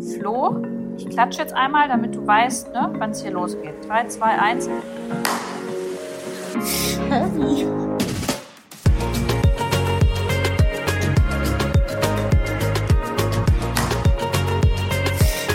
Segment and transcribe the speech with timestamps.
[0.00, 0.62] Flo,
[0.96, 3.74] ich klatsche jetzt einmal, damit du weißt, ne, wann es hier losgeht.
[3.88, 4.68] 3, 2, 1.
[7.08, 7.66] Heavy.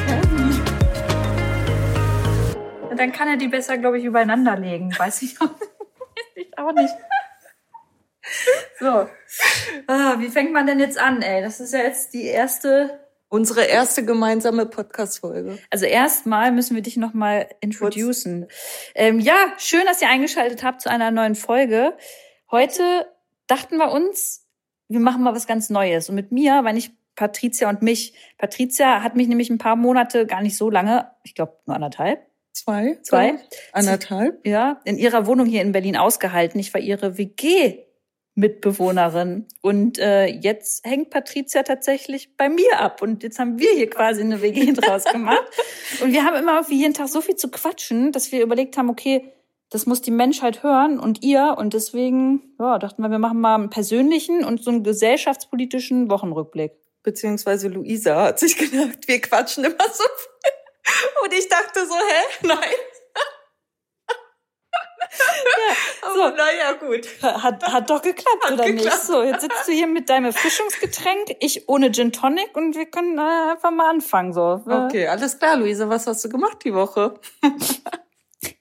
[0.08, 0.62] Heavy.
[2.98, 4.94] Dann kann er die besser, glaube ich, übereinander legen.
[4.98, 5.50] Weiß ich auch,
[6.36, 6.94] ich auch nicht.
[8.80, 9.08] So.
[9.88, 11.42] Ah, wie fängt man denn jetzt an, ey?
[11.42, 13.00] Das ist ja jetzt die erste.
[13.34, 15.58] Unsere erste gemeinsame Podcast-Folge.
[15.72, 18.46] Also erstmal müssen wir dich nochmal introducen.
[18.94, 21.98] Ähm, ja, schön, dass ihr eingeschaltet habt zu einer neuen Folge.
[22.52, 23.08] Heute
[23.48, 24.46] dachten wir uns,
[24.88, 26.10] wir machen mal was ganz Neues.
[26.10, 28.14] Und mit mir, weil nicht Patricia und mich.
[28.38, 32.24] Patricia hat mich nämlich ein paar Monate, gar nicht so lange, ich glaube nur anderthalb,
[32.52, 33.00] Zwei?
[33.02, 33.40] Zwei.
[33.72, 34.46] Anderthalb?
[34.46, 36.60] ja, in ihrer Wohnung hier in Berlin ausgehalten.
[36.60, 37.18] Ich war ihre
[38.36, 39.48] WG-Mitbewohnerin.
[39.62, 43.02] Und äh, jetzt hängt Patricia tatsächlich bei mir ab.
[43.02, 45.44] Und jetzt haben wir hier quasi eine WG draus gemacht.
[46.02, 48.90] Und wir haben immer irgendwie jeden Tag so viel zu quatschen, dass wir überlegt haben,
[48.90, 49.34] okay,
[49.70, 51.56] das muss die Menschheit hören und ihr.
[51.58, 56.74] Und deswegen ja, dachten wir, wir machen mal einen persönlichen und so einen gesellschaftspolitischen Wochenrückblick.
[57.02, 61.24] Beziehungsweise Luisa hat sich gedacht, wir quatschen immer so viel.
[61.24, 62.48] Und ich dachte so, hä?
[62.48, 62.93] Nein.
[65.20, 67.08] Ja, Aber naja, gut.
[67.22, 68.86] Hat, hat doch geklappt, Hat oder geklappt.
[68.98, 69.04] nicht?
[69.04, 73.18] So, jetzt sitzt du hier mit deinem Erfrischungsgetränk, ich ohne Gin Tonic und wir können
[73.18, 74.34] äh, einfach mal anfangen.
[74.34, 74.62] So.
[74.66, 75.88] Okay, alles klar, Luisa.
[75.90, 77.20] Was hast du gemacht die Woche?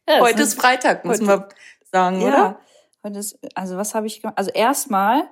[0.09, 2.29] Ja, Heute ist Freitag, müssen heute- wir sagen, ja.
[2.29, 2.61] oder?
[3.05, 4.37] Heute ist, also was habe ich gemacht?
[4.37, 5.29] Also erstmal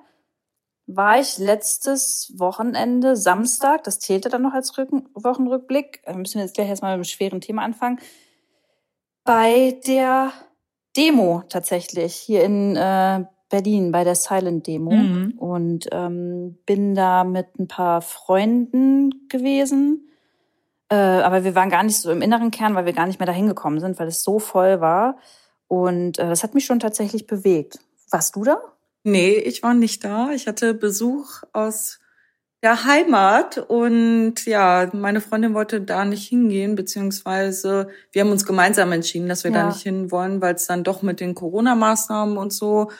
[0.87, 6.55] war ich letztes Wochenende, Samstag, das zählte dann noch als Rücken, Wochenrückblick, müssen wir jetzt
[6.55, 8.01] gleich erstmal mit einem schweren Thema anfangen,
[9.25, 10.33] bei der
[10.97, 14.93] Demo tatsächlich hier in äh, Berlin, bei der Silent Demo.
[14.93, 15.35] Mhm.
[15.37, 20.09] Und ähm, bin da mit ein paar Freunden gewesen.
[20.89, 23.27] Äh, aber wir waren gar nicht so im inneren Kern, weil wir gar nicht mehr
[23.27, 25.19] dahin gekommen sind, weil es so voll war.
[25.69, 27.79] Und äh, das hat mich schon tatsächlich bewegt.
[28.11, 28.61] Warst du da?
[29.05, 30.31] Nee, ich war nicht da.
[30.33, 32.00] Ich hatte Besuch aus
[32.63, 38.93] der Heimat und ja, meine Freundin wollte da nicht hingehen, beziehungsweise wir haben uns gemeinsam
[38.93, 39.63] entschieden, dass wir Ja.
[39.63, 42.91] da nicht hin wollen, weil es dann doch mit den Corona-Maßnahmen und so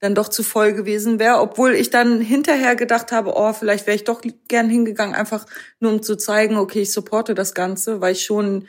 [0.00, 3.96] dann doch zu voll gewesen wäre, obwohl ich dann hinterher gedacht habe, oh, vielleicht wäre
[3.96, 5.44] ich doch gern hingegangen, einfach
[5.78, 8.66] nur um zu zeigen, okay, ich supporte das Ganze, weil ich schon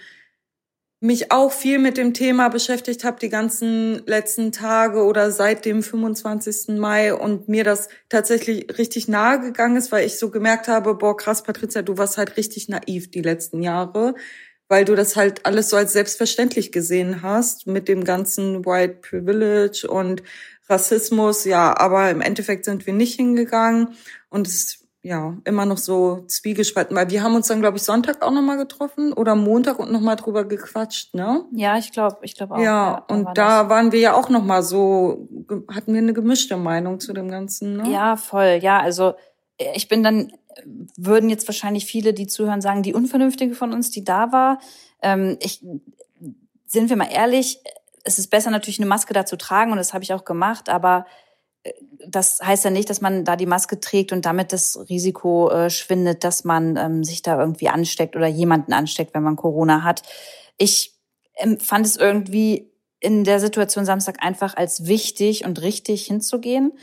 [1.03, 5.81] mich auch viel mit dem Thema beschäftigt habe die ganzen letzten Tage oder seit dem
[5.81, 6.77] 25.
[6.77, 11.17] Mai und mir das tatsächlich richtig nahe gegangen ist, weil ich so gemerkt habe, boah,
[11.17, 14.13] krass, Patricia, du warst halt richtig naiv die letzten Jahre,
[14.67, 19.87] weil du das halt alles so als selbstverständlich gesehen hast mit dem ganzen White Privilege
[19.89, 20.21] und
[20.69, 23.95] Rassismus, ja, aber im Endeffekt sind wir nicht hingegangen
[24.29, 28.21] und es ja immer noch so zwiegespalten, weil wir haben uns dann, glaube ich, Sonntag
[28.21, 31.45] auch nochmal getroffen oder Montag und nochmal drüber gequatscht, ne?
[31.51, 32.59] Ja, ich glaube, ich glaube auch.
[32.59, 33.69] Ja, und war da das.
[33.69, 35.27] waren wir ja auch nochmal so,
[35.73, 37.91] hatten wir eine gemischte Meinung zu dem Ganzen, ne?
[37.91, 38.59] Ja, voll.
[38.61, 39.13] Ja, also
[39.57, 40.33] äh, ich bin dann,
[40.97, 44.59] würden jetzt wahrscheinlich viele, die zuhören, sagen, die Unvernünftige von uns, die da war.
[45.01, 45.65] Ähm, ich,
[46.67, 47.59] sind wir mal ehrlich,
[48.03, 50.69] es ist besser natürlich eine Maske da zu tragen und das habe ich auch gemacht,
[50.69, 51.05] aber
[52.07, 55.69] das heißt ja nicht, dass man da die Maske trägt und damit das Risiko äh,
[55.69, 60.03] schwindet, dass man ähm, sich da irgendwie ansteckt oder jemanden ansteckt, wenn man Corona hat.
[60.57, 60.99] Ich
[61.35, 66.73] ähm, fand es irgendwie in der Situation Samstag einfach als wichtig und richtig hinzugehen,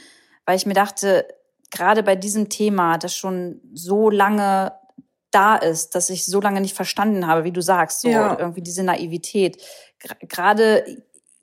[0.44, 1.26] weil ich mir dachte,
[1.70, 4.72] gerade bei diesem Thema, das schon so lange
[5.30, 8.38] da ist, dass ich so lange nicht verstanden habe, wie du sagst, so Ja.
[8.38, 9.62] irgendwie diese Naivität.
[9.98, 10.84] Gerade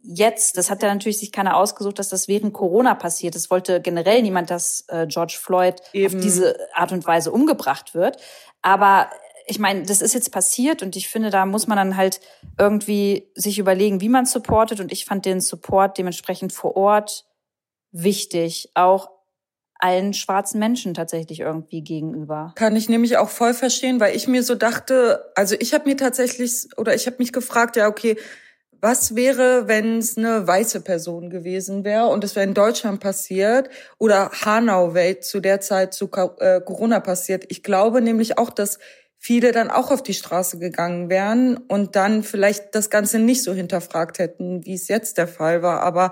[0.08, 3.36] jetzt, das hat ja natürlich sich keiner ausgesucht, dass das während Corona passiert.
[3.36, 6.16] Es wollte generell niemand, dass äh, George Floyd Eben.
[6.16, 8.18] auf diese Art und Weise umgebracht wird.
[8.62, 9.10] Aber
[9.48, 12.20] ich meine, das ist jetzt passiert und ich finde, da muss man dann halt
[12.58, 14.80] irgendwie sich überlegen, wie man supportet.
[14.80, 17.26] Und ich fand den Support dementsprechend vor Ort
[17.92, 19.10] wichtig, auch
[19.78, 22.54] allen schwarzen Menschen tatsächlich irgendwie gegenüber.
[22.56, 25.98] Kann ich nämlich auch voll verstehen, weil ich mir so dachte, also ich habe mir
[25.98, 28.18] tatsächlich oder ich habe mich gefragt, ja, okay,
[28.82, 33.70] was wäre, wenn es eine weiße Person gewesen wäre und es wäre in Deutschland passiert
[33.98, 37.46] oder Hanau wäre zu der Zeit zu äh, Corona passiert.
[37.50, 38.80] Ich glaube nämlich auch, dass
[39.18, 43.54] viele dann auch auf die Straße gegangen wären und dann vielleicht das Ganze nicht so
[43.54, 45.82] hinterfragt hätten, wie es jetzt der Fall war.
[45.82, 46.12] Aber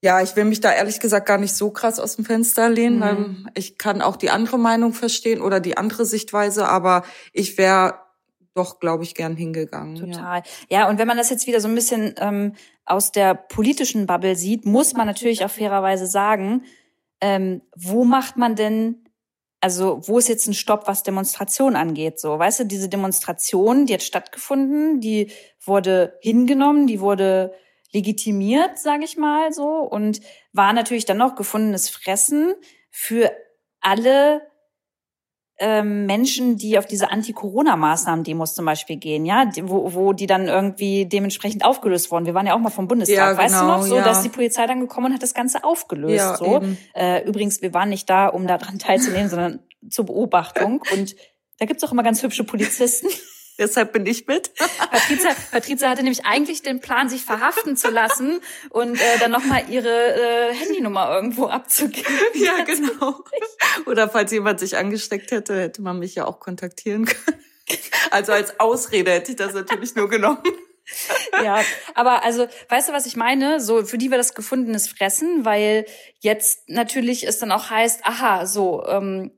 [0.00, 3.00] ja, ich will mich da ehrlich gesagt gar nicht so krass aus dem Fenster lehnen,
[3.00, 3.02] Mhm.
[3.44, 7.02] weil ich kann auch die andere Meinung verstehen oder die andere Sichtweise, aber
[7.32, 7.94] ich wäre
[8.58, 9.96] doch, glaube ich, gern hingegangen.
[9.96, 10.04] Ja.
[10.06, 10.42] Total.
[10.68, 10.88] Ja.
[10.88, 14.66] und wenn man das jetzt wieder so ein bisschen ähm, aus der politischen Bubble sieht,
[14.66, 16.64] muss man natürlich auch fairerweise sagen,
[17.20, 19.04] ähm, wo macht man denn
[19.60, 22.20] also wo ist jetzt ein Stopp, was Demonstration angeht?
[22.20, 25.32] So, weißt du, diese Demonstration, die hat stattgefunden, die
[25.64, 27.52] wurde hingenommen, die wurde
[27.92, 30.20] legitimiert, sage ich mal so, und
[30.52, 32.54] war natürlich dann noch gefundenes Fressen
[32.90, 33.32] für
[33.80, 34.42] alle
[35.58, 41.06] ähm, Menschen, die auf diese Anti-Corona-Maßnahmen-Demos zum Beispiel gehen, ja, wo, wo die dann irgendwie
[41.06, 42.26] dementsprechend aufgelöst wurden.
[42.26, 44.04] Wir waren ja auch mal vom Bundestag, ja, genau, weißt du noch, so, ja.
[44.04, 46.16] dass die Polizei dann gekommen und hat das Ganze aufgelöst.
[46.16, 46.62] Ja, so.
[46.94, 49.60] Äh, übrigens, wir waren nicht da, um daran teilzunehmen, sondern
[49.90, 50.82] zur Beobachtung.
[50.92, 51.16] Und
[51.58, 53.08] da gibt's auch immer ganz hübsche Polizisten.
[53.58, 54.52] Deshalb bin ich mit.
[54.90, 58.40] Patrizia, Patrizia hatte nämlich eigentlich den Plan, sich verhaften zu lassen
[58.70, 62.14] und äh, dann nochmal ihre äh, Handynummer irgendwo abzugeben.
[62.34, 63.24] Ja, genau.
[63.86, 67.42] Oder falls jemand sich angesteckt hätte, hätte man mich ja auch kontaktieren können.
[68.10, 70.42] Also als Ausrede hätte ich das natürlich nur genommen.
[71.42, 71.60] ja,
[71.94, 73.60] aber also, weißt du, was ich meine?
[73.60, 75.84] So, für die wir das gefundenes Fressen, weil
[76.20, 79.32] jetzt natürlich es dann auch heißt, aha, so, ähm,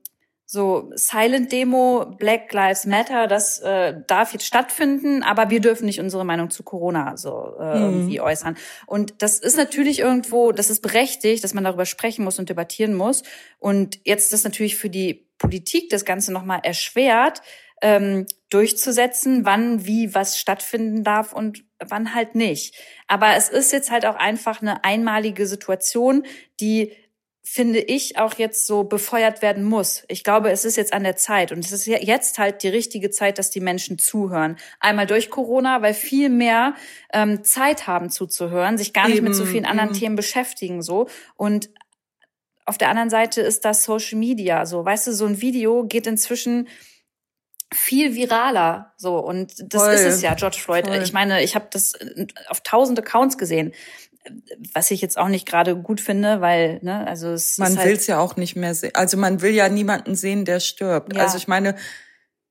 [0.51, 6.01] so Silent Demo, Black Lives Matter, das äh, darf jetzt stattfinden, aber wir dürfen nicht
[6.01, 7.83] unsere Meinung zu Corona so äh, mhm.
[7.85, 8.57] irgendwie äußern.
[8.85, 12.95] Und das ist natürlich irgendwo, das ist berechtigt, dass man darüber sprechen muss und debattieren
[12.95, 13.23] muss.
[13.59, 17.41] Und jetzt ist natürlich für die Politik das Ganze nochmal erschwert,
[17.81, 22.75] ähm, durchzusetzen, wann wie was stattfinden darf und wann halt nicht.
[23.07, 26.25] Aber es ist jetzt halt auch einfach eine einmalige Situation,
[26.59, 26.91] die
[27.43, 30.03] finde ich, auch jetzt so befeuert werden muss.
[30.07, 33.09] Ich glaube, es ist jetzt an der Zeit und es ist jetzt halt die richtige
[33.09, 34.57] Zeit, dass die Menschen zuhören.
[34.79, 36.75] Einmal durch Corona, weil viel mehr
[37.11, 39.99] ähm, Zeit haben zuzuhören, sich gar nicht eben, mit so vielen anderen eben.
[39.99, 41.69] Themen beschäftigen so und
[42.65, 44.85] auf der anderen Seite ist das Social Media so.
[44.85, 46.67] Weißt du, so ein Video geht inzwischen
[47.73, 49.93] viel viraler so und das Voll.
[49.93, 51.01] ist es ja George Floyd Voll.
[51.01, 51.93] ich meine ich habe das
[52.49, 53.73] auf tausend Accounts gesehen
[54.73, 57.95] was ich jetzt auch nicht gerade gut finde, weil, ne, also es Man halt will
[57.95, 58.91] es ja auch nicht mehr sehen.
[58.93, 61.15] Also man will ja niemanden sehen, der stirbt.
[61.15, 61.23] Ja.
[61.23, 61.75] Also ich meine,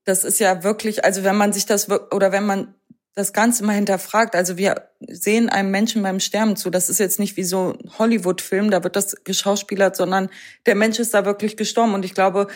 [0.05, 2.75] das ist ja wirklich, also wenn man sich das oder wenn man
[3.15, 6.71] das Ganze mal hinterfragt, also wir sehen einem Menschen beim Sterben zu.
[6.71, 10.31] Das ist jetzt nicht wie so ein Hollywood-Film, da wird das geschauspielert, sondern
[10.67, 11.95] der Mensch ist da wirklich gestorben.
[11.95, 12.47] Und ich glaube,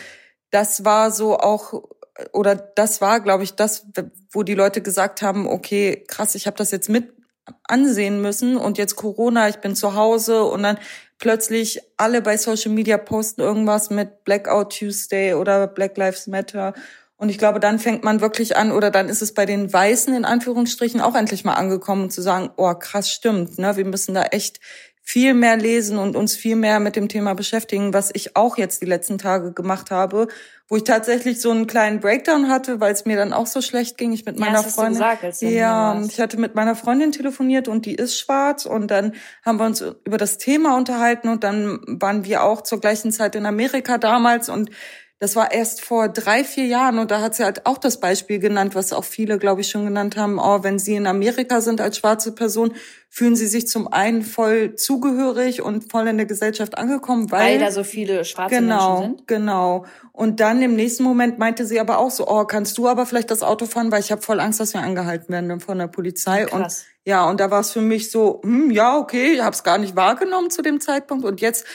[0.51, 1.83] das war so auch
[2.31, 3.87] oder das war, glaube ich, das,
[4.31, 7.13] wo die Leute gesagt haben, okay, krass, ich habe das jetzt mit
[7.63, 10.77] ansehen müssen und jetzt Corona, ich bin zu Hause und dann
[11.17, 16.73] plötzlich alle bei Social Media posten irgendwas mit Blackout Tuesday oder Black Lives Matter.
[17.17, 20.13] Und ich glaube, dann fängt man wirklich an, oder dann ist es bei den Weißen
[20.13, 24.23] in Anführungsstrichen auch endlich mal angekommen, zu sagen, oh krass, stimmt, ne, wir müssen da
[24.23, 24.59] echt
[25.07, 28.81] viel mehr lesen und uns viel mehr mit dem Thema beschäftigen, was ich auch jetzt
[28.81, 30.27] die letzten Tage gemacht habe,
[30.67, 33.99] wo ich tatsächlich so einen kleinen Breakdown hatte, weil es mir dann auch so schlecht
[33.99, 34.13] ging.
[34.13, 34.93] Ich mit meiner ja, Freundin.
[34.93, 39.13] Gesagt, ja, ich hatte mit meiner Freundin telefoniert und die ist schwarz und dann
[39.45, 43.35] haben wir uns über das Thema unterhalten und dann waren wir auch zur gleichen Zeit
[43.35, 44.71] in Amerika damals und
[45.19, 48.37] das war erst vor drei, vier Jahren und da hat sie halt auch das Beispiel
[48.37, 50.39] genannt, was auch viele, glaube ich, schon genannt haben.
[50.39, 52.73] Oh, wenn sie in Amerika sind als schwarze Person,
[53.09, 57.59] fühlen sie sich zum einen voll zugehörig und voll in der Gesellschaft angekommen, weil, weil
[57.59, 59.27] da so viele schwarze genau, Menschen sind.
[59.27, 59.85] Genau.
[60.11, 63.31] Und dann im nächsten Moment meinte sie aber auch so, oh, kannst du aber vielleicht
[63.31, 66.43] das Auto fahren, weil ich habe voll Angst, dass wir angehalten werden von der Polizei.
[66.43, 66.79] Krass.
[66.79, 69.63] Und ja, und da war es für mich so, hm, ja, okay, ich habe es
[69.63, 71.65] gar nicht wahrgenommen zu dem Zeitpunkt und jetzt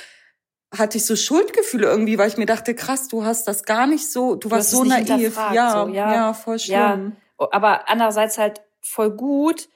[0.77, 4.11] hatte ich so Schuldgefühle irgendwie, weil ich mir dachte, krass, du hast das gar nicht
[4.11, 5.37] so, du, du warst so naiv.
[5.53, 7.17] Ja, so, ja, ja, voll schlimm.
[7.39, 9.69] Ja, aber andererseits halt voll gut,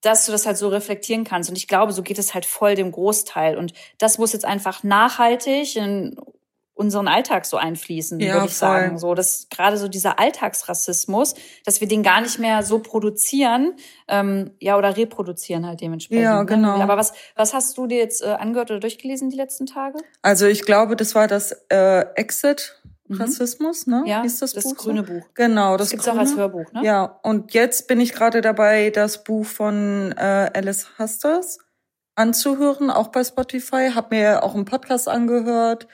[0.00, 1.48] dass du das halt so reflektieren kannst.
[1.48, 3.56] Und ich glaube, so geht es halt voll dem Großteil.
[3.56, 6.16] Und das muss jetzt einfach nachhaltig in
[6.74, 8.68] unseren Alltag so einfließen, ja, würde ich voll.
[8.68, 8.98] sagen.
[8.98, 13.74] So, dass gerade so dieser Alltagsrassismus, dass wir den gar nicht mehr so produzieren,
[14.08, 16.24] ähm, ja, oder reproduzieren halt dementsprechend.
[16.24, 16.46] Ja, ne?
[16.46, 16.76] genau.
[16.76, 16.82] Ne?
[16.82, 19.98] Aber was, was hast du dir jetzt äh, angehört oder durchgelesen die letzten Tage?
[20.22, 22.80] Also ich glaube, das war das äh, Exit.
[23.06, 23.20] Mhm.
[23.20, 24.02] Rassismus, ne?
[24.06, 25.22] Ja, Hieß das, das Buch grüne Buch.
[25.34, 26.16] Genau, das, das gibt's grüne.
[26.16, 26.82] auch als Hörbuch, ne?
[26.84, 31.58] Ja, und jetzt bin ich gerade dabei, das Buch von äh, Alice Hasters
[32.14, 33.90] anzuhören, auch bei Spotify.
[33.94, 35.86] Hab mir auch einen Podcast angehört.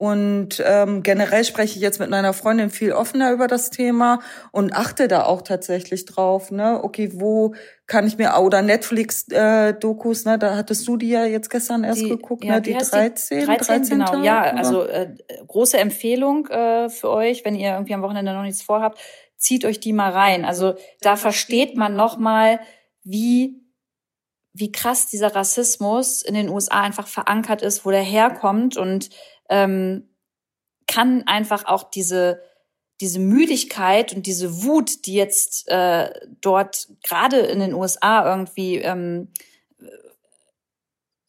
[0.00, 4.72] Und ähm, generell spreche ich jetzt mit meiner Freundin viel offener über das Thema und
[4.72, 6.82] achte da auch tatsächlich drauf, ne?
[6.82, 7.54] Okay, wo
[7.86, 10.38] kann ich mir oder Netflix äh, Dokus, ne?
[10.38, 12.62] Da hattest du die ja jetzt gestern erst die, geguckt, ja, ne?
[12.62, 14.10] Die 13, die 13, 13 genau.
[14.10, 15.14] Tage, ja, also äh,
[15.46, 18.98] große Empfehlung äh, für euch, wenn ihr irgendwie am Wochenende noch nichts vorhabt,
[19.36, 20.46] zieht euch die mal rein.
[20.46, 22.60] Also da versteht man noch mal,
[23.04, 23.60] wie
[24.52, 29.10] wie krass dieser Rassismus in den USA einfach verankert ist, wo der herkommt und
[29.50, 30.08] ähm,
[30.86, 32.42] kann einfach auch diese
[33.00, 36.10] diese Müdigkeit und diese Wut, die jetzt äh,
[36.42, 39.28] dort gerade in den USA irgendwie ähm,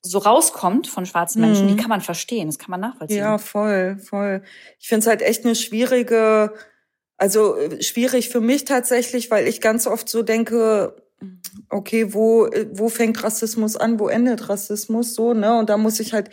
[0.02, 1.70] so rauskommt von schwarzen Menschen, mhm.
[1.70, 3.20] die kann man verstehen, das kann man nachvollziehen.
[3.20, 4.44] Ja, voll, voll.
[4.80, 6.54] Ich finde es halt echt eine schwierige,
[7.18, 10.96] also äh, schwierig für mich tatsächlich, weil ich ganz oft so denke,
[11.70, 15.58] okay, wo, wo fängt Rassismus an, wo endet Rassismus so, ne?
[15.58, 16.32] Und da muss ich halt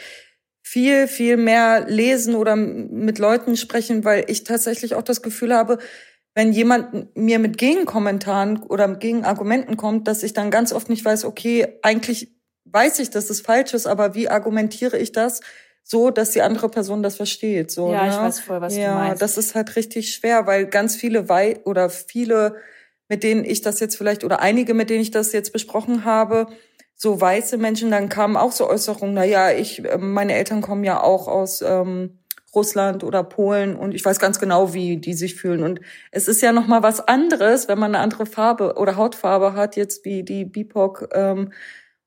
[0.68, 5.78] viel, viel mehr lesen oder mit Leuten sprechen, weil ich tatsächlich auch das Gefühl habe,
[6.34, 11.02] wenn jemand mir mit Gegenkommentaren oder mit Gegenargumenten kommt, dass ich dann ganz oft nicht
[11.02, 15.40] weiß, okay, eigentlich weiß ich, dass es falsch ist, aber wie argumentiere ich das
[15.84, 17.70] so, dass die andere Person das versteht?
[17.70, 18.10] So, ja, ne?
[18.10, 19.22] ich weiß voll, was ja, du meinst.
[19.22, 22.56] das ist halt richtig schwer, weil ganz viele Wei oder viele,
[23.08, 26.48] mit denen ich das jetzt vielleicht oder einige, mit denen ich das jetzt besprochen habe,
[27.00, 31.00] so weiße Menschen, dann kamen auch so Äußerungen, na ja, ich, meine Eltern kommen ja
[31.00, 32.18] auch aus ähm,
[32.54, 35.62] Russland oder Polen und ich weiß ganz genau, wie die sich fühlen.
[35.62, 39.54] Und es ist ja noch mal was anderes, wenn man eine andere Farbe oder Hautfarbe
[39.54, 41.10] hat, jetzt wie die BIPOC.
[41.14, 41.52] Ähm,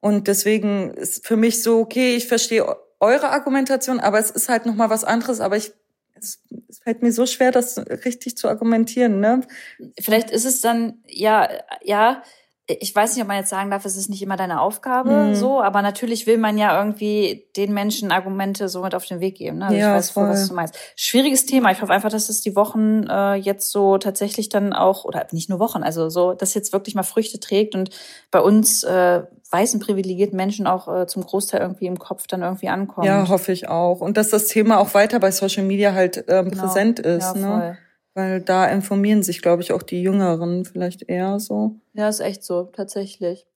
[0.01, 2.65] und deswegen ist für mich so, okay, ich verstehe
[3.00, 5.39] eure Argumentation, aber es ist halt noch mal was anderes.
[5.39, 5.71] Aber ich
[6.15, 9.21] es, es fällt mir so schwer, das richtig zu argumentieren.
[9.21, 9.41] Ne?
[10.00, 11.50] Vielleicht ist es dann ja,
[11.81, 12.24] ja
[12.79, 15.35] ich weiß nicht, ob man jetzt sagen darf, es ist nicht immer deine Aufgabe, mhm.
[15.35, 19.35] so, aber natürlich will man ja irgendwie den Menschen Argumente so mit auf den Weg
[19.35, 19.59] geben.
[19.59, 19.65] Ne?
[19.65, 20.29] Also ja, ich weiß voll.
[20.29, 20.75] was du meinst.
[20.95, 21.71] Schwieriges Thema.
[21.71, 25.49] Ich hoffe einfach, dass es die Wochen äh, jetzt so tatsächlich dann auch, oder nicht
[25.49, 27.89] nur Wochen, also so, dass jetzt wirklich mal Früchte trägt und
[28.31, 32.69] bei uns äh, weißen privilegierten Menschen auch äh, zum Großteil irgendwie im Kopf dann irgendwie
[32.69, 33.05] ankommt.
[33.05, 33.99] Ja, hoffe ich auch.
[33.99, 36.63] Und dass das Thema auch weiter bei Social Media halt ähm, genau.
[36.63, 37.35] präsent ist.
[37.35, 37.77] Ja, ne?
[38.13, 41.75] Weil da informieren sich, glaube ich, auch die Jüngeren vielleicht eher so.
[41.93, 43.47] Ja, ist echt so, tatsächlich.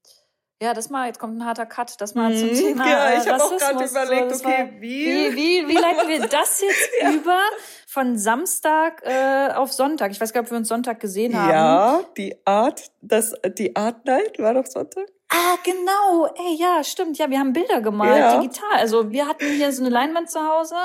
[0.61, 2.53] Ja, das mal, jetzt kommt ein harter Cut, das mal zum mhm.
[2.53, 5.05] Thema Ja, ich habe auch gerade überlegt, so, okay, wie?
[5.05, 7.11] Wie, wie, wie leiten wir das jetzt ja.
[7.11, 7.39] über
[7.85, 10.11] von Samstag äh, auf Sonntag?
[10.11, 11.49] Ich weiß gar nicht, ob wir uns Sonntag gesehen haben.
[11.49, 15.07] Ja, die Art, das, die Art Night war doch Sonntag.
[15.27, 16.27] Ah, genau.
[16.35, 17.17] Ey, ja, stimmt.
[17.17, 18.39] Ja, wir haben Bilder gemalt, ja.
[18.39, 18.77] digital.
[18.77, 20.75] Also wir hatten hier so eine Leinwand zu Hause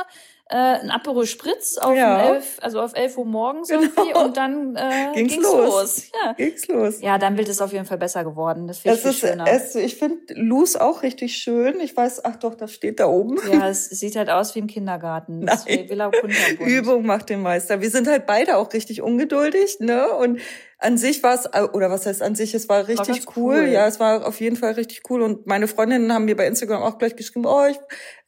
[0.50, 2.35] äh, ein Aperol Spritz auf ja.
[2.35, 3.83] elf, also auf 11 Uhr morgens genau.
[3.83, 5.69] irgendwie und dann äh, ging's, ging's los.
[5.69, 6.11] los.
[6.12, 6.33] Ja.
[6.33, 7.00] Ging's los.
[7.00, 8.66] Ja, dein Bild ist auf jeden Fall besser geworden.
[8.66, 9.47] Das finde ich ist, schöner.
[9.47, 11.78] Es, ich finde Luz auch richtig schön.
[11.78, 13.38] Ich weiß, ach doch, das steht da oben.
[13.50, 15.38] Ja, es sieht halt aus wie im Kindergarten.
[15.45, 15.88] Nein.
[15.88, 16.11] Villa
[16.59, 17.80] Übung macht den Meister.
[17.80, 20.11] Wir sind halt beide auch richtig ungeduldig, ne?
[20.11, 20.40] Und
[20.78, 23.57] an sich war es, oder was heißt an sich, es war richtig war cool.
[23.57, 23.69] cool.
[23.69, 25.23] Ja, es war auf jeden Fall richtig cool.
[25.23, 27.78] Und meine Freundinnen haben mir bei Instagram auch gleich geschrieben, oh, ich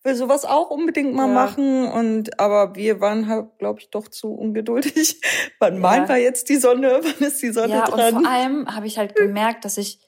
[0.04, 1.34] will sowas auch unbedingt mal ja.
[1.34, 1.90] machen.
[1.90, 5.20] Und aber wir waren halt, glaube ich, doch zu ungeduldig.
[5.58, 5.80] Wann ja.
[5.80, 7.00] malen wir jetzt die Sonne?
[7.02, 8.14] Wann ist die Sonne ja, dran?
[8.16, 10.00] Und vor allem habe ich halt gemerkt, dass ich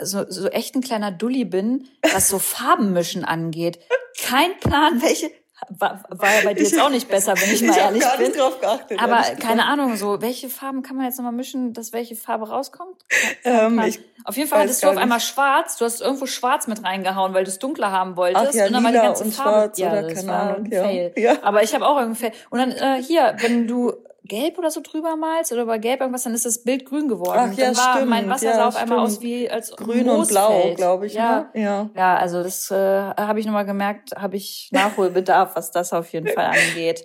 [0.00, 3.78] so, so echt ein kleiner Dulli bin, was so Farbenmischen angeht.
[4.20, 5.30] Kein Plan, welche
[5.70, 8.16] war, war ja bei dir jetzt auch nicht besser, wenn ich mal ich ehrlich gar
[8.16, 8.26] bin.
[8.26, 11.92] Nicht drauf geachtet, Aber keine Ahnung, so welche Farben kann man jetzt nochmal mischen, dass
[11.92, 12.96] welche Farbe rauskommt?
[13.44, 13.80] Ähm,
[14.24, 15.76] auf jeden Fall hattest du auf einmal schwarz.
[15.76, 18.46] Du hast irgendwo schwarz mit reingehauen, weil du es dunkler haben wolltest.
[18.48, 19.50] Ach ja, und dann war die ganze Farbe.
[19.50, 20.70] Schwarz ja, das war ein.
[20.70, 21.12] Fail.
[21.16, 21.36] Ja.
[21.42, 22.32] Aber ich habe auch irgendwie Fail.
[22.50, 23.92] Und dann äh, hier, wenn du
[24.26, 27.50] gelb oder so drüber malst oder bei gelb irgendwas, dann ist das Bild grün geworden.
[27.52, 28.10] Ach ja, dann war stimmt.
[28.10, 28.90] mein Wasser ja, sah auf stimmt.
[28.90, 31.14] einmal aus wie als grün und blau, glaube ich.
[31.14, 31.62] Ja, ne?
[31.62, 31.90] ja.
[31.94, 36.28] Ja, also das äh, habe ich nochmal gemerkt, habe ich Nachholbedarf, was das auf jeden
[36.28, 37.04] Fall angeht.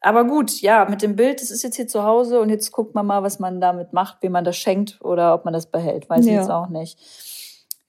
[0.00, 2.94] Aber gut, ja, mit dem Bild, das ist jetzt hier zu Hause und jetzt guckt
[2.94, 6.08] man mal, was man damit macht, wem man das schenkt oder ob man das behält.
[6.08, 6.32] Weiß ja.
[6.32, 6.98] ich jetzt auch nicht.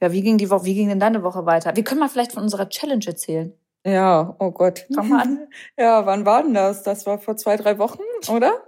[0.02, 1.76] Ja, wie ging die Woche, wie ging denn deine Woche weiter?
[1.76, 3.54] Wir können mal vielleicht von unserer Challenge erzählen.
[3.86, 4.86] Ja, oh Gott.
[4.94, 5.48] Fang mal an.
[5.78, 6.84] Ja, wann war denn das?
[6.84, 8.64] Das war vor zwei, drei Wochen, oder?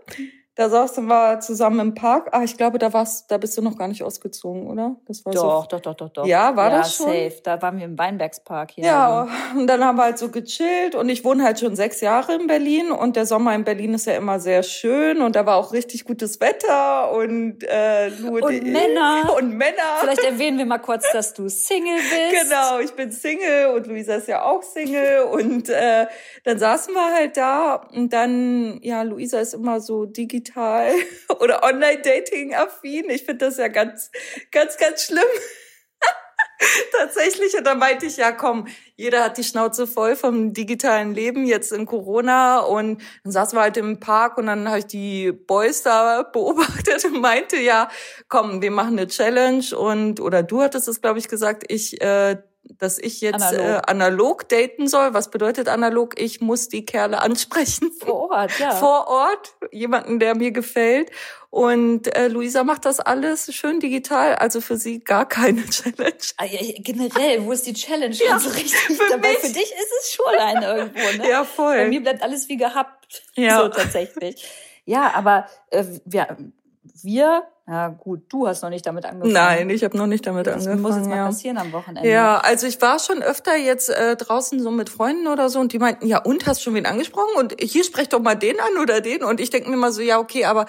[0.55, 2.29] Da saßen wir zusammen im Park.
[2.31, 4.95] Ah, ich glaube, da warst, da bist du noch gar nicht ausgezogen, oder?
[5.05, 5.67] Das war doch, so.
[5.69, 6.25] doch, doch, doch, doch.
[6.25, 7.07] Ja, war ja, das schon?
[7.07, 7.41] safe.
[7.43, 8.85] Da waren wir im Weinbergspark hier.
[8.85, 12.35] Ja, und dann haben wir halt so gechillt und ich wohne halt schon sechs Jahre
[12.35, 15.57] in Berlin und der Sommer in Berlin ist ja immer sehr schön und da war
[15.57, 19.75] auch richtig gutes Wetter und äh, nur und die, Männer und Männer.
[19.99, 21.95] Vielleicht erwähnen wir mal kurz, dass du Single
[22.31, 22.43] bist.
[22.43, 26.05] Genau, ich bin Single und Luisa ist ja auch Single und äh,
[26.45, 30.93] dann saßen wir halt da und dann ja, Luisa ist immer so digital digital
[31.39, 33.09] oder Online-Dating-affin.
[33.09, 34.11] Ich finde das ja ganz,
[34.51, 35.23] ganz, ganz schlimm.
[36.91, 37.57] Tatsächlich.
[37.57, 41.71] Und da meinte ich, ja komm, jeder hat die Schnauze voll vom digitalen Leben jetzt
[41.71, 42.59] in Corona.
[42.59, 47.03] Und dann saßen wir halt im Park und dann habe ich die Boys da beobachtet
[47.05, 47.89] und meinte, ja,
[48.29, 49.65] komm, wir machen eine Challenge.
[49.77, 52.37] Und, oder du hattest es, glaube ich, gesagt, ich äh,
[52.77, 53.67] dass ich jetzt analog.
[53.67, 55.13] Äh, analog daten soll.
[55.13, 56.19] Was bedeutet analog?
[56.19, 57.91] Ich muss die Kerle ansprechen.
[57.91, 58.71] Vor Ort, ja.
[58.75, 61.11] Vor Ort, jemanden, der mir gefällt.
[61.49, 66.13] Und äh, Luisa macht das alles schön digital, also für sie gar keine Challenge.
[66.37, 66.45] Ah,
[66.79, 68.13] generell, wo ist die Challenge?
[68.15, 69.37] Ja, also richtig, für dabei mich.
[69.37, 71.29] für dich ist es schon eine irgendwo, ne?
[71.29, 71.77] Ja, voll.
[71.77, 73.61] Bei mir bleibt alles wie gehabt, ja.
[73.61, 74.45] so tatsächlich.
[74.83, 76.35] Ja, aber äh, wir,
[77.01, 79.33] wir, ja gut, du hast noch nicht damit angefangen.
[79.33, 80.81] Nein, ich habe noch nicht damit das angefangen.
[80.81, 81.25] muss jetzt mal ja.
[81.25, 82.09] passieren am Wochenende.
[82.09, 85.73] Ja, also ich war schon öfter jetzt äh, draußen so mit Freunden oder so und
[85.73, 87.35] die meinten, ja und, hast schon wen angesprochen?
[87.37, 89.23] Und hier sprech doch mal den an oder den.
[89.23, 90.65] Und ich denke mir mal so, ja okay, aber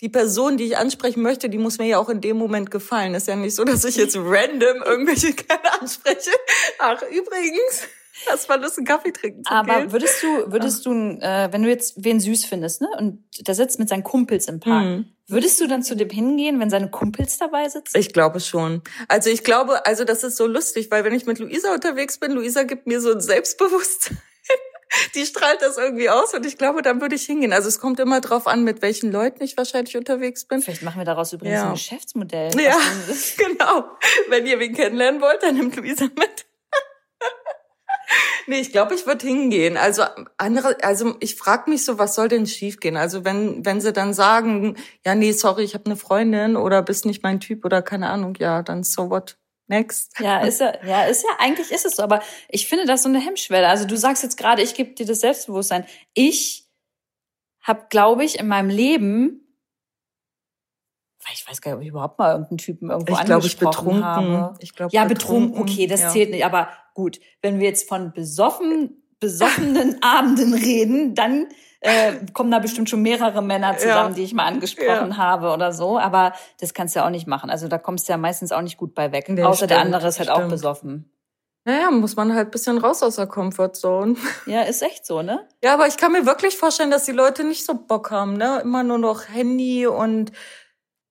[0.00, 3.14] die Person, die ich ansprechen möchte, die muss mir ja auch in dem Moment gefallen.
[3.14, 6.30] Ist ja nicht so, dass ich jetzt random irgendwelche Kerle anspreche.
[6.78, 7.88] Ach, übrigens,
[8.30, 9.92] hast mal Lust, einen Kaffee trinken zu Aber gehen?
[9.92, 13.78] würdest du, würdest du, äh, wenn du jetzt wen süß findest, ne, und der sitzt
[13.78, 15.06] mit seinen Kumpels im Park, Mhm.
[15.28, 17.96] würdest du dann zu dem hingehen, wenn seine Kumpels dabei sitzen?
[17.98, 18.82] Ich glaube schon.
[19.08, 22.32] Also ich glaube, also das ist so lustig, weil wenn ich mit Luisa unterwegs bin,
[22.32, 24.18] Luisa gibt mir so ein Selbstbewusstsein.
[25.14, 27.52] Die strahlt das irgendwie aus und ich glaube, dann würde ich hingehen.
[27.52, 30.62] Also es kommt immer drauf an, mit welchen Leuten ich wahrscheinlich unterwegs bin.
[30.62, 31.66] Vielleicht machen wir daraus übrigens Ja.
[31.66, 32.58] ein Geschäftsmodell.
[32.58, 32.78] Ja,
[33.36, 33.84] genau.
[34.30, 36.37] Wenn ihr wen kennenlernen wollt, dann nimmt Luisa mit.
[38.48, 39.76] Nee, ich glaube, ich würde hingehen.
[39.76, 40.04] Also
[40.38, 42.96] andere, also ich frage mich so, was soll denn schiefgehen?
[42.96, 47.04] Also wenn wenn sie dann sagen, ja nee, sorry, ich habe eine Freundin oder bist
[47.04, 49.36] nicht mein Typ oder keine Ahnung, ja, dann so what
[49.66, 50.18] next.
[50.18, 53.10] Ja, ist ja, ja, ist ja, eigentlich ist es so, aber ich finde das so
[53.10, 53.68] eine Hemmschwelle.
[53.68, 55.84] Also du sagst jetzt gerade, ich gebe dir das Selbstbewusstsein.
[56.14, 56.66] Ich
[57.60, 59.47] habe, glaube ich, in meinem Leben,
[61.32, 63.84] ich weiß gar nicht, ob ich überhaupt mal irgendeinen Typen irgendwo Ich glaube, ich angesprochen
[64.00, 64.04] betrunken.
[64.04, 64.54] habe.
[64.60, 66.08] Ich glaube Ja, betrunken, okay, das ja.
[66.10, 66.44] zählt nicht.
[66.44, 71.46] Aber gut, wenn wir jetzt von besoffen, besoffenen Abenden reden, dann
[71.80, 74.14] äh, kommen da bestimmt schon mehrere Männer zusammen, Ja.
[74.16, 75.16] die ich mal angesprochen Ja.
[75.16, 75.98] habe oder so.
[75.98, 77.50] Aber das kannst du ja auch nicht machen.
[77.50, 79.28] Also da kommst du ja meistens auch nicht gut bei weg.
[79.28, 80.50] Nee, Außer der stimmt, andere ist halt auch stimmt.
[80.50, 81.12] besoffen.
[81.64, 84.16] Naja, muss man halt bisschen raus aus der Comfortzone.
[84.46, 85.46] Ja, ist echt so, ne?
[85.62, 88.60] Ja, aber ich kann mir wirklich vorstellen, dass die Leute nicht so Bock haben, ne?
[88.62, 90.32] Immer nur noch Handy und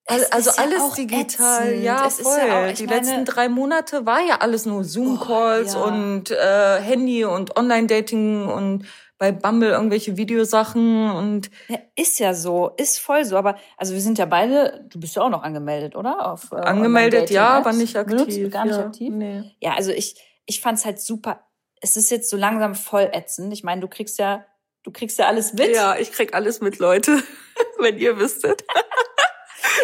[0.10, 1.68] Also ja alles auch digital.
[1.68, 1.84] ätzend.
[1.84, 2.38] Ja, Es ist voll.
[2.48, 5.86] ja auch- die meine- letzten drei Monate war ja alles nur Zoom-Calls Oh, ja.
[5.86, 8.86] und äh, Handy und Online-Dating und
[9.20, 13.36] bei Bumble irgendwelche Videosachen und Ja, ist ja so, ist voll so.
[13.36, 16.32] Aber also wir sind ja beide, du bist ja auch noch angemeldet, oder?
[16.32, 18.18] Auf, äh, angemeldet, ja, aber nicht aktiv.
[18.28, 18.86] Benutzt gar nicht ja.
[18.86, 19.10] aktiv?
[19.12, 19.44] Nee.
[19.60, 21.48] Ja, also ich, ich fand's halt super.
[21.82, 23.52] Es ist jetzt so langsam voll ätzend.
[23.54, 24.46] Ich meine, du kriegst ja,
[24.84, 25.76] du kriegst ja alles mit.
[25.76, 27.22] Ja, ich krieg alles mit, Leute,
[27.80, 28.64] wenn ihr wüsstet.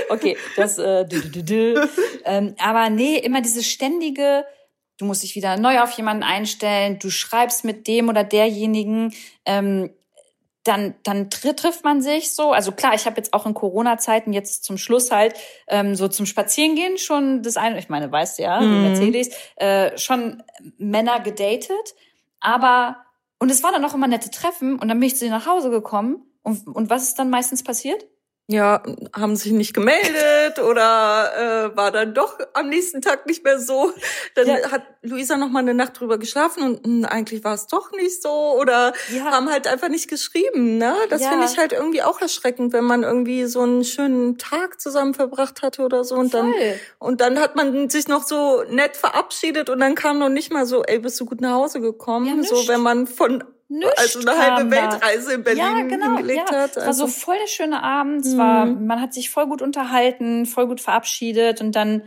[0.10, 1.88] Okay, das, äh, dü, dü, dü,
[2.26, 4.46] ähm, aber nee, immer diese ständige,
[4.98, 9.14] du musst dich wieder neu auf jemanden einstellen, du schreibst mit dem oder derjenigen,
[9.46, 9.90] ähm,
[10.64, 12.52] dann, dann tr trifft man sich so.
[12.54, 15.36] Also klar, ich habe jetzt auch in Corona-Zeiten jetzt zum Schluss halt
[15.68, 18.82] ähm, so zum Spazierengehen schon das eine, ich meine, weißt du ja, Mhm.
[18.82, 20.42] Mercedes, äh, schon
[20.78, 21.96] Männer gedatet,
[22.40, 22.98] aber
[23.40, 25.48] und es war dann auch immer nette Treffen und dann bin ich zu dir nach
[25.48, 28.06] Hause gekommen und, und was ist dann meistens passiert?
[28.48, 28.84] Ja,
[29.16, 33.94] haben sich nicht gemeldet oder äh, war dann doch am nächsten Tag nicht mehr so.
[34.36, 34.70] Dann Ja.
[34.70, 38.22] hat Luisa noch mal eine Nacht drüber geschlafen und mh, eigentlich war es doch nicht
[38.22, 38.30] so
[38.60, 39.32] oder Ja.
[39.32, 40.78] haben halt einfach nicht geschrieben.
[40.78, 41.30] Ne, das Ja.
[41.30, 45.62] finde ich halt irgendwie auch erschreckend, wenn man irgendwie so einen schönen Tag zusammen verbracht
[45.62, 46.80] hatte oder so und dann Voll.
[47.00, 50.66] und dann hat man sich noch so nett verabschiedet und dann kam noch nicht mal
[50.66, 52.44] so, ey, bist du gut nach Hause gekommen?
[52.44, 53.42] So, wenn man von
[53.80, 54.92] Nichts also eine halbe da.
[54.92, 56.58] Weltreise in Berlin ja, genau, hingelegt ja.
[56.58, 56.72] hat.
[56.72, 58.26] Es war so Also, voll der schöne Abend.
[58.26, 58.86] Es war, Mhm.
[58.86, 62.04] man hat sich voll gut unterhalten, voll gut verabschiedet und dann,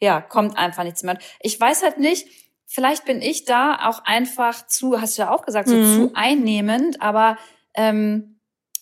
[0.00, 1.18] ja, kommt einfach nichts mehr.
[1.40, 2.26] Ich weiß halt nicht,
[2.66, 5.94] vielleicht bin ich da auch einfach zu, hast du ja auch gesagt, so Mhm.
[5.94, 7.36] zu einnehmend, aber
[7.74, 8.38] ähm,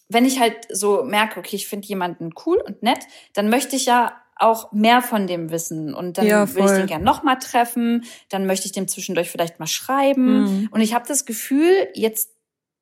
[0.08, 3.00] wenn ich halt so merke, okay, ich finde jemanden cool und nett,
[3.34, 5.94] dann möchte ich ja auch mehr von dem wissen.
[5.94, 9.30] Und dann Ja, will ich den gern noch mal treffen, dann möchte ich dem zwischendurch
[9.30, 10.42] vielleicht mal schreiben.
[10.42, 10.68] Mhm.
[10.72, 12.30] und ich habe das Gefühl, jetzt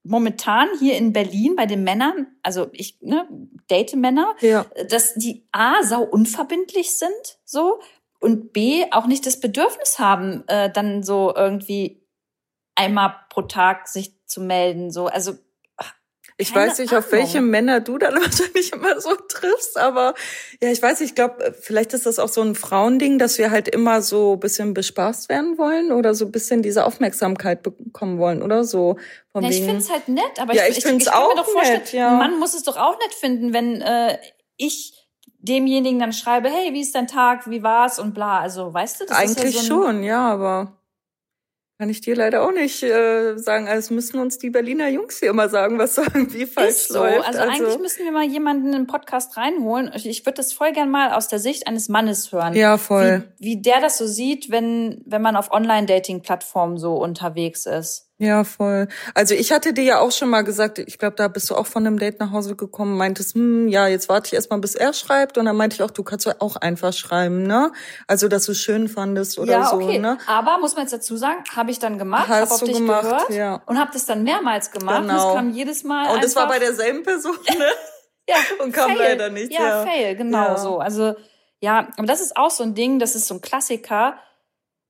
[0.04, 3.28] momentan hier in Berlin bei den Männern, also ich ne,
[3.68, 4.64] date Männer, ja.
[4.88, 7.80] dass die A sau unverbindlich sind, so
[8.20, 12.02] und B auch nicht das Bedürfnis haben, äh, dann so irgendwie
[12.74, 15.06] einmal pro Tag sich zu melden, so.
[15.06, 15.34] Also
[16.40, 17.50] Ich Keine weiß nicht, auf welche Ahnung.
[17.50, 20.14] Männer du dann wahrscheinlich immer so triffst, aber
[20.62, 23.66] ja, ich weiß, ich glaube, vielleicht ist das auch so ein Frauending, dass wir halt
[23.66, 28.42] immer so ein bisschen bespaßt werden wollen oder so ein bisschen diese Aufmerksamkeit bekommen wollen
[28.42, 28.98] oder so.
[29.32, 31.42] Von Na, ich finde es halt nett, aber Ja, ich, ich find's kann auch mir
[31.42, 32.12] doch vorstellen, nett, ja.
[32.12, 34.16] Mann muss es doch auch nett finden, wenn äh,
[34.56, 34.94] ich
[35.40, 38.40] demjenigen dann schreibe, hey, wie ist dein Tag, wie war's und bla.
[38.40, 40.78] Also, weißt du, das eigentlich ist ja so ein, schon, ja, aber
[41.78, 43.68] kann ich dir leider auch nicht äh, sagen.
[43.68, 46.98] Also müssen uns die Berliner Jungs hier immer sagen, was so irgendwie falsch Ist so.
[46.98, 47.24] läuft.
[47.24, 49.90] Also, eigentlich müssen wir mal jemanden in den Podcast reinholen.
[49.94, 52.54] Ich, ich würde das voll gern mal aus der Sicht eines Mannes hören.
[52.54, 53.28] ja, voll.
[53.38, 58.07] Wie, wie der das so sieht, wenn, wenn man auf Online-Dating-Plattformen so unterwegs ist.
[58.20, 58.88] Ja, voll.
[59.14, 61.66] Also ich hatte dir ja auch schon mal gesagt, ich glaube, da bist du auch
[61.68, 64.92] von einem Date nach Hause gekommen, meintest, hm, ja, jetzt warte ich erstmal, bis er
[64.92, 65.38] schreibt.
[65.38, 67.70] Und dann meinte ich auch, du kannst ja auch einfach schreiben, ne?
[68.08, 70.00] Also, dass du es schön fandest oder ja, so, okay.
[70.00, 70.18] ne?
[70.26, 73.02] Aber muss man jetzt dazu sagen, habe ich dann gemacht, habe auf du dich gemacht,
[73.02, 73.62] gehört ja.
[73.66, 75.02] und habe das dann mehrmals gemacht.
[75.02, 75.28] Und Genau.
[75.28, 77.66] es kam jedes Mal Und das war bei derselben Person, ne?
[78.28, 78.98] ja, und kam fail.
[78.98, 79.52] leider nicht.
[79.52, 80.58] Ja, Ja, fail, genau Ja.
[80.58, 80.78] so.
[80.80, 81.14] Also,
[81.60, 84.18] ja, aber das ist auch so ein Ding, das ist so ein Klassiker.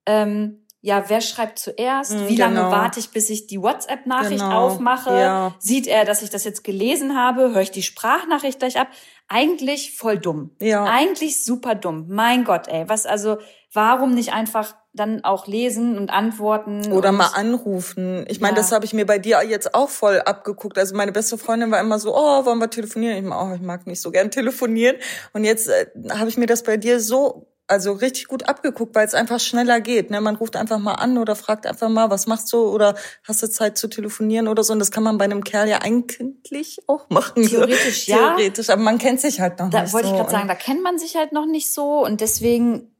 [0.07, 2.13] Ähm, ja, wer schreibt zuerst?
[2.13, 2.71] Mm, Wie lange genau.
[2.71, 4.67] warte ich, bis ich die WhatsApp-Nachricht Genau.
[4.67, 5.09] aufmache?
[5.11, 5.55] Ja.
[5.59, 7.49] Sieht er, dass ich das jetzt gelesen habe?
[7.51, 8.87] Höre ich die Sprachnachricht gleich ab?
[9.27, 10.51] Eigentlich voll dumm.
[10.61, 10.85] Ja.
[10.85, 12.05] Eigentlich super dumm.
[12.07, 12.85] Mein Gott, ey.
[12.87, 13.37] Was also,
[13.73, 16.91] warum nicht einfach dann auch lesen und antworten?
[16.93, 18.25] Oder und, mal anrufen.
[18.29, 18.61] Ich meine, Ja.
[18.61, 20.77] das habe ich mir bei dir jetzt auch voll abgeguckt.
[20.77, 23.17] Also meine beste Freundin war immer so, oh, wollen wir telefonieren?
[23.17, 24.95] Ich, meine, oh, ich mag nicht so gern telefonieren.
[25.33, 29.05] Und jetzt äh, habe ich mir das bei dir so, also richtig gut abgeguckt, weil
[29.05, 30.09] es einfach schneller geht.
[30.11, 30.19] Ne?
[30.21, 32.57] Man ruft einfach mal an oder fragt einfach mal, was machst du?
[32.67, 32.95] Oder
[33.27, 34.73] hast du Zeit zu telefonieren oder so?
[34.73, 37.43] Und das kann man bei einem Kerl ja eigentlich auch machen.
[37.43, 37.49] so.
[37.57, 38.17] Theoretisch, ja.
[38.35, 40.13] Theoretisch, aber man kennt sich halt noch Da nicht wollte so.
[40.13, 42.95] ich gerade sagen, da kennt man sich halt noch nicht so und deswegen,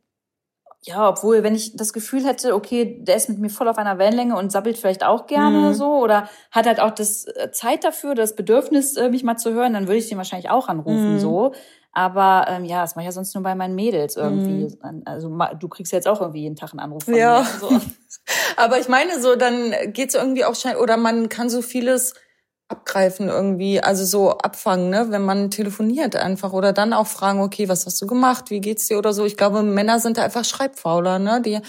[0.82, 3.98] ja, obwohl, wenn ich das Gefühl hätte, okay, der ist mit mir voll auf einer
[3.98, 5.66] Wellenlänge und sabbelt vielleicht auch gerne Mhm.
[5.66, 9.36] oder so oder hat halt auch das äh, Zeit dafür, das Bedürfnis, äh, mich mal
[9.36, 11.20] zu hören, dann würde ich den wahrscheinlich auch anrufen, Mhm.
[11.20, 11.54] so.
[11.92, 14.68] Aber ähm, ja, das mache ich ja sonst nur bei meinen Mädels irgendwie.
[14.84, 15.02] Mhm.
[15.06, 17.40] Also du kriegst jetzt auch irgendwie jeden Tag einen Anruf von Ja.
[17.40, 17.60] mir.
[17.60, 17.70] So.
[18.58, 22.14] Aber ich meine so, dann geht's irgendwie auch schnell, oder man kann so vieles
[22.68, 27.68] abgreifen irgendwie, also so abfangen, ne, wenn man telefoniert einfach oder dann auch fragen, okay,
[27.68, 29.26] was hast du gemacht, wie geht's dir oder so.
[29.26, 31.60] Ich glaube, Männer sind da einfach schreibfauler, ne, die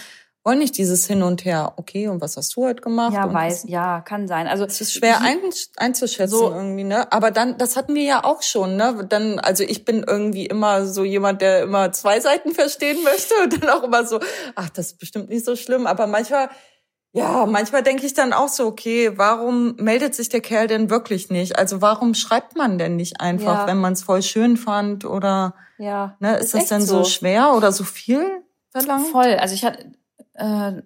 [0.44, 1.74] wollen nicht dieses Hin und Her.
[1.76, 3.12] Okay, und was hast du heute gemacht?
[3.12, 4.46] Ja, und weiß, ja, kann sein.
[4.46, 5.38] Also es ist schwer ein,
[5.76, 7.12] einzuschätzen So- irgendwie, ne?
[7.12, 9.04] Aber dann, das hatten wir ja auch schon, ne?
[9.08, 13.62] Dann, also ich bin irgendwie immer so jemand, der immer zwei Seiten verstehen möchte und
[13.62, 14.18] dann auch immer so,
[14.54, 15.86] ach, das ist bestimmt nicht so schlimm.
[15.86, 16.48] Aber manchmal,
[17.12, 21.28] ja, manchmal denke ich dann auch so, okay, warum meldet sich der Kerl denn wirklich
[21.28, 21.58] nicht?
[21.58, 23.66] Also warum schreibt man denn nicht einfach, Ja.
[23.66, 26.36] wenn man es voll schön fand oder, ja, ne?
[26.38, 28.24] Ist, das echt denn so schwer oder so viel
[28.70, 29.08] verlangt?
[29.08, 29.34] Voll.
[29.34, 29.90] Also ich hatte,
[30.40, 30.82] äh,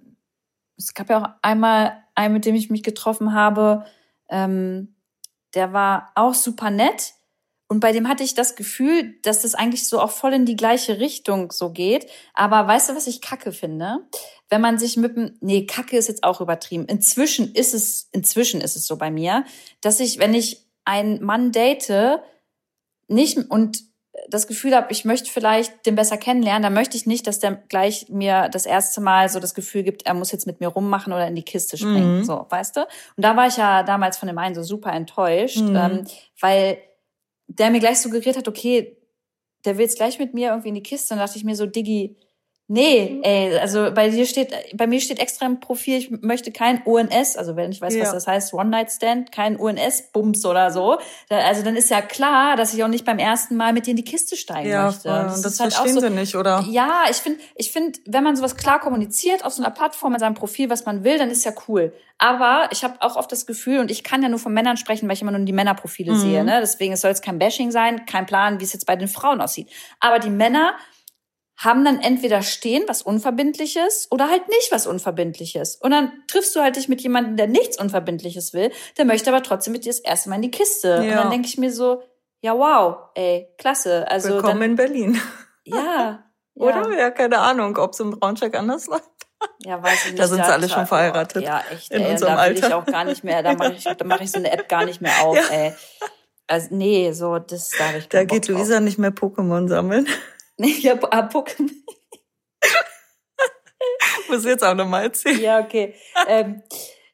[0.77, 3.85] es gab ja auch einmal einen, mit dem ich mich getroffen habe,
[4.29, 4.97] ähm,
[5.55, 7.15] der war auch super nett.
[7.67, 10.57] Und bei dem hatte ich das Gefühl, dass das eigentlich so auch voll in die
[10.57, 12.11] gleiche Richtung so geht.
[12.35, 14.01] Aber weißt du, was ich kacke finde?
[14.51, 16.85] Wenn man sich mit dem, nee, kacke ist jetzt auch übertrieben.
[16.87, 19.45] Inzwischen ist es, inzwischen ist es so bei mir,
[19.81, 22.21] dass ich, wenn ich einen Mann date,
[23.09, 23.83] nicht und
[24.29, 27.53] das Gefühl habe, ich möchte vielleicht den besser kennenlernen, dann möchte ich nicht, dass der
[27.69, 31.13] gleich mir das erste Mal so das Gefühl gibt, er muss jetzt mit mir rummachen
[31.13, 32.19] oder in die Kiste springen.
[32.19, 32.25] Mhm.
[32.25, 32.81] So, weißt du?
[32.81, 35.77] Und da war ich ja damals von dem einen so super enttäuscht, Mhm.
[35.77, 36.05] ähm,
[36.41, 36.79] weil
[37.47, 38.97] der mir gleich suggeriert hat, okay,
[39.65, 41.15] der will jetzt gleich mit mir irgendwie in die Kiste.
[41.15, 42.17] Und dachte ich mir so, Diggi,
[42.67, 46.83] nee, ey, also bei dir steht, bei mir steht extra im Profil, ich möchte kein
[46.87, 48.13] ONS, also wenn ich weiß, was Ja.
[48.13, 50.99] das heißt, One-Night-Stand, kein ONS-Bums oder so.
[51.29, 53.91] Da, also dann ist ja klar, dass ich auch nicht beim ersten Mal mit dir
[53.91, 55.09] in die Kiste steigen Ja, möchte.
[55.09, 56.65] Und das, ist halt verstehen so, sie nicht, oder?
[56.71, 60.21] ja, ich finde, ich finde, wenn man sowas klar kommuniziert auf so einer Plattform mit
[60.21, 61.93] seinem Profil, was man will, dann ist ja cool.
[62.17, 65.09] Aber ich habe auch oft das Gefühl, und ich kann ja nur von Männern sprechen,
[65.09, 66.17] weil ich immer nur die Männerprofile Mhm.
[66.17, 66.45] sehe.
[66.45, 66.59] Ne?
[66.61, 69.41] Deswegen es soll jetzt kein Bashing sein, kein Plan, wie es jetzt bei den Frauen
[69.41, 69.69] aussieht.
[70.01, 70.75] Aber die Männer
[71.57, 75.77] haben dann entweder stehen was Unverbindliches oder halt nicht was Unverbindliches.
[75.77, 79.43] Und dann triffst du halt dich mit jemandem, der nichts Unverbindliches will, der möchte aber
[79.43, 80.99] trotzdem mit dir das erste Mal in die Kiste.
[80.99, 81.17] Und Ja.
[81.23, 82.03] dann denke ich mir so,
[82.41, 84.07] ja wow, ey, klasse.
[84.09, 85.21] Also Willkommen dann, in Berlin.
[85.65, 86.25] ja.
[86.55, 86.91] Oder?
[86.93, 86.99] Ja.
[86.99, 89.05] Ja, keine Ahnung, ob es im Braunschweig anders läuft.
[89.65, 90.19] Ja, weiß ich nicht.
[90.19, 91.45] Da sind sie alle schon verheiratet.
[91.45, 91.91] Ja, echt.
[91.93, 92.79] In ey, unserem da will ich Alter.
[92.79, 95.01] auch gar nicht mehr, da mache ich, da mach ich so eine App gar nicht
[95.01, 95.57] mehr auf, Ja.
[95.57, 95.75] ey.
[96.47, 98.57] Also, nee, so, das da habe ich Da Bock geht drauf.
[98.57, 100.07] Luisa nicht mehr Pokémon sammeln.
[100.57, 101.69] Nee, ja, ah, Pokémon.
[104.29, 105.41] Muss ich jetzt auch nochmal erzählen.
[105.41, 105.95] Ja, okay.
[106.29, 106.63] ähm,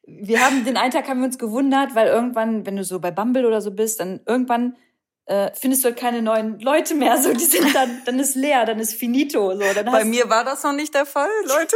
[0.05, 3.11] wir haben, den einen Tag haben wir uns gewundert, weil irgendwann, wenn du so bei
[3.11, 4.75] Bumble oder so bist, dann irgendwann
[5.25, 7.17] äh, findest du halt keine neuen Leute mehr.
[7.17, 9.53] So, die sind dann, dann ist leer, dann ist finito.
[9.53, 11.75] So, dann Bei mir war das noch nicht der Fall, Leute.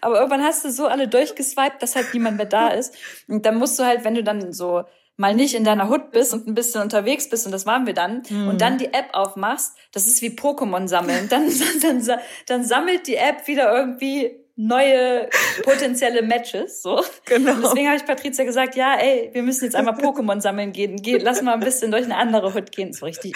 [0.00, 2.94] Aber irgendwann hast du so alle durchgeswiped, dass halt niemand mehr da ist.
[3.28, 4.84] Und dann musst du halt, wenn du dann so
[5.18, 7.92] mal nicht in deiner Hut bist und ein bisschen unterwegs bist, und das waren wir
[7.92, 8.48] dann, Mhm.
[8.48, 11.28] und dann die App aufmachst, das ist wie Pokémon sammeln.
[11.28, 11.46] Dann,
[11.82, 15.28] dann, dann, dann sammelt die App wieder irgendwie neue
[15.62, 16.82] potenzielle Matches.
[16.82, 17.00] So.
[17.26, 17.52] Genau.
[17.52, 20.96] Und deswegen habe ich Patricia gesagt, ja, ey, wir müssen jetzt einmal Pokémon sammeln gehen.
[21.00, 22.92] Geh, lass mal ein bisschen durch eine andere Hut gehen.
[22.92, 23.34] So richtig,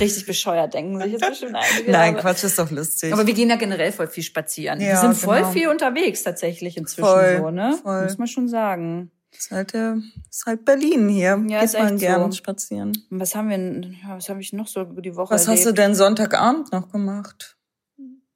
[0.00, 1.92] richtig bescheuert denken sich jetzt bestimmt einige.
[1.92, 3.12] Nein, aber- Quatsch, ist doch lustig.
[3.12, 4.80] aber wir gehen ja generell voll viel spazieren.
[4.80, 5.50] wir Ja, sind voll genau.
[5.52, 7.78] viel unterwegs tatsächlich inzwischen Voll, so, ne?
[7.82, 8.02] voll.
[8.04, 9.10] Muss man schon sagen.
[9.36, 9.94] Ist halt, äh,
[10.30, 11.42] ist halt Berlin hier.
[11.48, 12.36] Ja, Geht ist man echt gern so.
[12.38, 12.92] spazieren.
[13.10, 15.64] Was haben wir denn, ja, was habe ich noch so über die Woche Was hast
[15.64, 15.78] du erlebt?
[15.78, 17.56] denn Sonntagabend noch gemacht?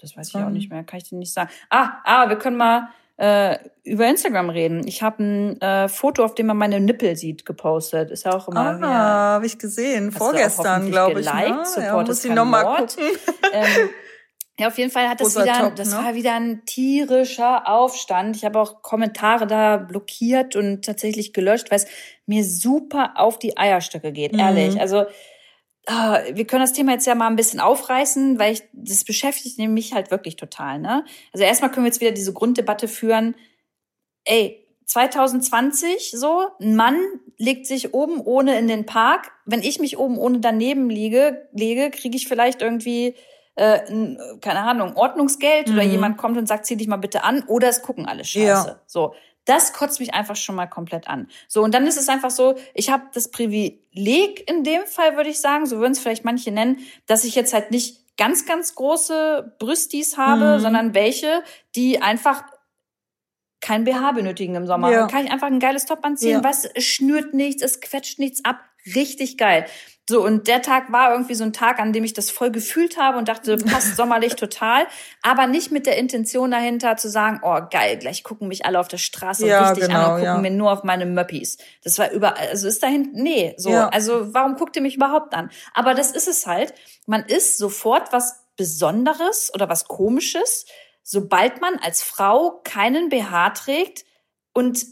[0.00, 1.50] Das weiß ich auch nicht mehr, kann ich dir nicht sagen.
[1.70, 4.86] Ah, ah, wir können mal äh, über Instagram reden.
[4.86, 8.12] Ich habe ein äh, Foto, auf dem man meine Nippel sieht, gepostet.
[8.12, 8.80] Ist ja auch immer.
[8.80, 10.12] Ah, habe ich gesehen.
[10.12, 11.26] Vorgestern, glaube ich.
[11.26, 11.32] Ne?
[11.32, 11.48] geliked?
[11.48, 12.96] Ja, Support muss ich kein noch mal Mord.
[12.96, 13.10] gucken.
[13.52, 13.66] ähm,
[14.58, 15.98] ja, auf jeden Fall hat das Rosa wieder, Top, das ne?
[15.98, 18.36] war wieder ein tierischer Aufstand.
[18.36, 21.86] Ich habe auch Kommentare da blockiert und tatsächlich gelöscht, weil es
[22.26, 24.40] mir super auf die Eierstöcke geht, Mhm.
[24.40, 24.80] ehrlich.
[24.80, 25.04] Also
[25.86, 29.58] äh, wir können das Thema jetzt ja mal ein bisschen aufreißen, weil ich, das beschäftigt
[29.58, 31.04] mich halt wirklich total, ne?
[31.32, 33.36] Also erstmal können wir jetzt wieder diese Grunddebatte führen.
[34.24, 36.98] Ey, 2020 so, ein Mann
[37.36, 39.30] legt sich oben ohne in den Park.
[39.44, 43.14] Wenn ich mich oben ohne daneben liege, lege, kriege ich vielleicht irgendwie
[43.58, 45.74] äh, keine Ahnung, Ordnungsgeld mhm.
[45.74, 48.68] oder jemand kommt und sagt, zieh dich mal bitte an oder es gucken alle scheiße.
[48.68, 48.80] Ja.
[48.86, 49.14] So.
[49.44, 51.28] Das kotzt mich einfach schon mal komplett an.
[51.48, 55.30] So, und dann ist es einfach so, ich habe das Privileg in dem Fall, würde
[55.30, 58.74] ich sagen, so würden es vielleicht manche nennen, dass ich jetzt halt nicht ganz, ganz
[58.74, 60.60] große Brüstis habe, mhm.
[60.60, 61.42] sondern welche,
[61.74, 62.44] die einfach
[63.60, 64.92] kein BH benötigen im Sommer.
[64.92, 65.06] Ja.
[65.06, 66.44] Kann ich einfach ein geiles Top anziehen, ja.
[66.44, 68.60] was es schnürt nichts, es quetscht nichts ab.
[68.94, 69.66] Richtig geil.
[70.08, 72.96] So, und der Tag war irgendwie so ein Tag, an dem ich das voll gefühlt
[72.96, 74.86] habe und dachte, passt sommerlich total.
[75.20, 78.88] Aber nicht mit der Intention dahinter zu sagen, oh geil, gleich gucken mich alle auf
[78.88, 80.38] der Straße ja, richtig genau, an und gucken ja.
[80.38, 81.58] mir nur auf meine Möppis.
[81.84, 83.68] Das war überall, also ist dahin, nee, so.
[83.68, 83.90] Ja.
[83.90, 85.50] Also warum guckt ihr mich überhaupt an?
[85.74, 86.72] Aber das ist es halt.
[87.04, 90.64] Man ist sofort was Besonderes oder was Komisches,
[91.02, 94.06] sobald man als Frau keinen BH trägt
[94.54, 94.86] und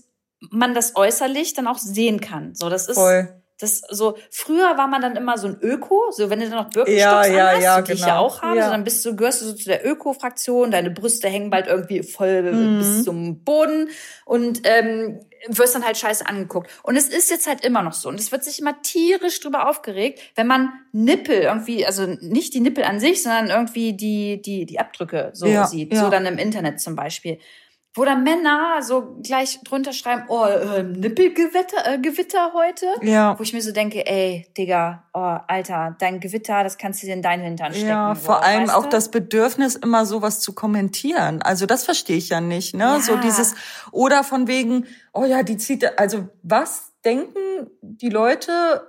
[0.50, 2.54] man das äußerlich dann auch sehen kann.
[2.54, 2.96] So, das ist.
[2.96, 6.58] Voll das so früher war man dann immer so ein Öko, so wenn du dann
[6.58, 7.94] noch Birkenstocks ja, ja, ja, die genau.
[7.94, 8.18] ich ja genau.
[8.20, 8.64] auch habe, ja.
[8.66, 12.02] so, dann bist du gehörst du so zu der Öko-Fraktion, deine Brüste hängen bald irgendwie
[12.02, 12.78] voll mhm.
[12.78, 13.88] bis zum Boden
[14.24, 16.70] und ähm, wirst dann halt scheiße angeguckt.
[16.82, 19.68] Und es ist jetzt halt immer noch so und es wird sich immer tierisch drüber
[19.68, 24.66] aufgeregt, wenn man Nippel irgendwie, also nicht die Nippel an sich, sondern irgendwie die die
[24.66, 27.38] die Abdrücke so ja, sieht, so dann im Internet zum Beispiel
[27.96, 32.86] wo dann Männer so gleich drunter schreiben, oh, äh, Nippelgewitter äh, Gewitter heute.
[33.02, 33.38] Ja.
[33.38, 37.14] Wo ich mir so denke, ey, Digga, oh, Alter, dein Gewitter, das kannst du dir
[37.14, 37.88] in deinen Hintern stecken.
[37.88, 38.76] Ja, vor allem weißt du?
[38.76, 41.40] auch das Bedürfnis, immer sowas zu kommentieren.
[41.40, 42.84] Also das verstehe ich ja nicht, ne?
[42.84, 43.00] Ja.
[43.00, 43.54] So dieses,
[43.92, 48.86] oder von wegen, oh ja, die zieht, also was denken die Leute,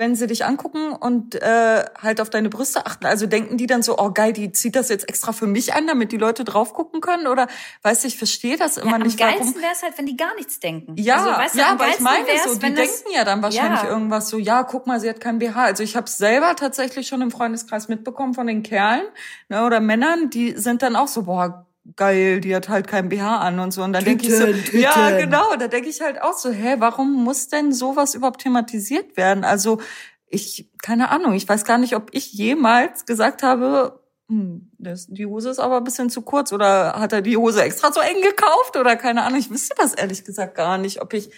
[0.00, 3.04] wenn sie dich angucken und äh, halt auf deine Brüste achten?
[3.04, 5.86] Also denken die dann so, oh geil, die zieht das jetzt extra für mich an,
[5.86, 7.26] damit die Leute drauf gucken können?
[7.26, 7.48] Oder
[7.82, 9.22] weißt du, ich verstehe das immer ja, nicht.
[9.22, 10.94] Am geilsten wäre es halt, wenn die gar nichts denken.
[10.96, 13.90] Ja, also, weißt du, ja, aber ich meine so, die denken ja dann wahrscheinlich ja.
[13.90, 15.62] irgendwas so, ja, guck mal, sie hat kein BH.
[15.62, 19.04] Also ich habe selber tatsächlich schon im Freundeskreis mitbekommen von den Kerlen
[19.50, 23.38] ne, oder Männern, die sind dann auch so, boah, geil, die hat halt kein BH
[23.38, 23.82] an und so.
[23.82, 24.80] Und dann denke ich so, Tüten.
[24.80, 29.16] ja, genau, da denke ich halt auch so, hä, warum muss denn sowas überhaupt thematisiert
[29.16, 29.44] werden?
[29.44, 29.80] Also
[30.26, 35.26] ich, keine Ahnung, ich weiß gar nicht, ob ich jemals gesagt habe, hm, das, die
[35.26, 38.22] Hose ist aber ein bisschen zu kurz oder hat er die Hose extra so eng
[38.22, 39.40] gekauft oder keine Ahnung.
[39.40, 41.30] Ich wüsste das ehrlich gesagt gar nicht, ob ich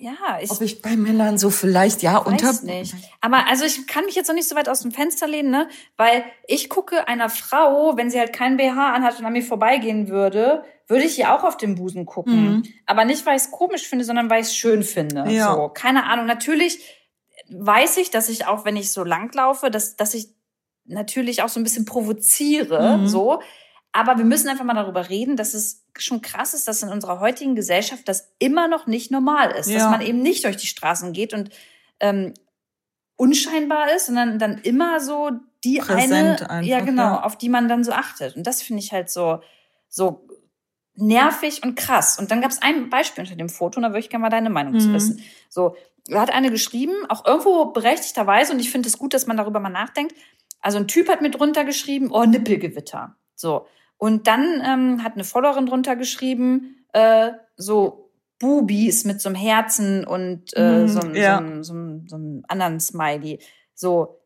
[0.00, 2.94] ja, ich, ob ich bei Männern so vielleicht ja weiß unter nicht.
[3.20, 5.68] Aber also ich kann mich jetzt noch nicht so weit aus dem Fenster lehnen, ne,
[5.96, 10.08] weil ich gucke einer Frau, wenn sie halt kein BH anhat und an mir vorbeigehen
[10.08, 12.50] würde, würde ich ihr auch auf den Busen gucken.
[12.50, 12.62] Mhm.
[12.86, 15.30] Aber nicht, weil ich es komisch finde, sondern weil ich es schön finde.
[15.30, 15.54] Ja.
[15.54, 16.26] So, keine Ahnung.
[16.26, 16.80] Natürlich
[17.50, 20.34] weiß ich, dass ich auch, wenn ich so langlaufe, dass dass ich
[20.86, 23.06] natürlich auch so ein bisschen provoziere, mhm.
[23.06, 23.40] so.
[23.92, 27.18] Aber wir müssen einfach mal darüber reden, dass es schon krass ist, dass in unserer
[27.18, 29.78] heutigen Gesellschaft das immer noch nicht normal ist, ja.
[29.78, 31.50] dass man eben nicht durch die Straßen geht und
[31.98, 32.34] ähm,
[33.16, 35.30] unscheinbar ist, sondern dann immer so
[35.64, 37.22] die Präsent eine, einfach, ja genau, ja.
[37.22, 38.36] auf die man dann so achtet.
[38.36, 39.40] Und das finde ich halt so
[39.88, 40.26] so
[40.94, 42.18] nervig und krass.
[42.18, 44.30] Und dann gab es ein Beispiel unter dem Foto, und da würde ich gerne mal
[44.30, 44.80] deine Meinung mhm.
[44.80, 45.22] zu wissen.
[45.48, 45.76] So,
[46.06, 49.60] da hat eine geschrieben, auch irgendwo berechtigterweise, und ich finde es gut, dass man darüber
[49.60, 50.14] mal nachdenkt.
[50.60, 53.16] Also ein Typ hat mit drunter geschrieben, oh, Nippelgewitter.
[53.34, 53.66] So.
[54.00, 60.06] Und dann ähm, hat eine Followerin drunter geschrieben, äh, so Bubis mit so einem Herzen
[60.06, 61.36] und äh, mhm, so, einem, ja.
[61.36, 63.40] so, einem, so, einem, so einem anderen Smiley.
[63.74, 64.22] So,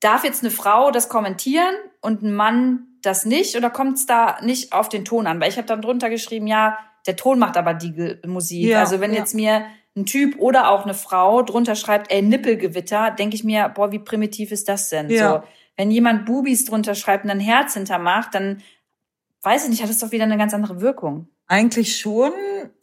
[0.00, 3.54] darf jetzt eine Frau das kommentieren und ein Mann das nicht?
[3.54, 5.42] Oder kommt es da nicht auf den Ton an?
[5.42, 8.64] Weil ich habe dann drunter geschrieben, ja, der Ton macht aber die Musik.
[8.64, 9.18] Ja, also wenn ja.
[9.18, 13.68] jetzt mir ein Typ oder auch eine Frau drunter schreibt, ey, Nippelgewitter, denke ich mir,
[13.68, 15.10] boah, wie primitiv ist das denn?
[15.10, 15.42] Ja.
[15.42, 15.48] So,
[15.80, 18.62] wenn jemand Bubis drunter schreibt und ein Herz hintermacht, dann
[19.40, 21.26] weiß ich nicht, hat das doch wieder eine ganz andere Wirkung.
[21.46, 22.32] Eigentlich schon,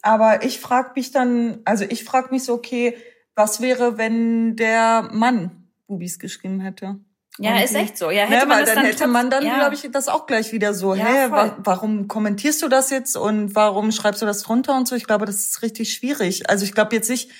[0.02, 2.96] aber ich frage mich dann, also ich frage mich so, okay,
[3.36, 6.98] was wäre, wenn der Mann Bubis geschrieben hätte?
[7.38, 8.10] Ja, und ist echt so.
[8.10, 9.58] Ja, hätte ja, ne, man weil das dann, dann hätte man dann, ja.
[9.58, 13.16] glaube ich, das auch gleich wieder so, ja, hä, wa warum kommentierst du das jetzt
[13.16, 14.96] und warum schreibst du das drunter und so?
[14.96, 16.50] Ich glaube, das ist richtig schwierig.
[16.50, 17.30] Also ich glaube jetzt nicht,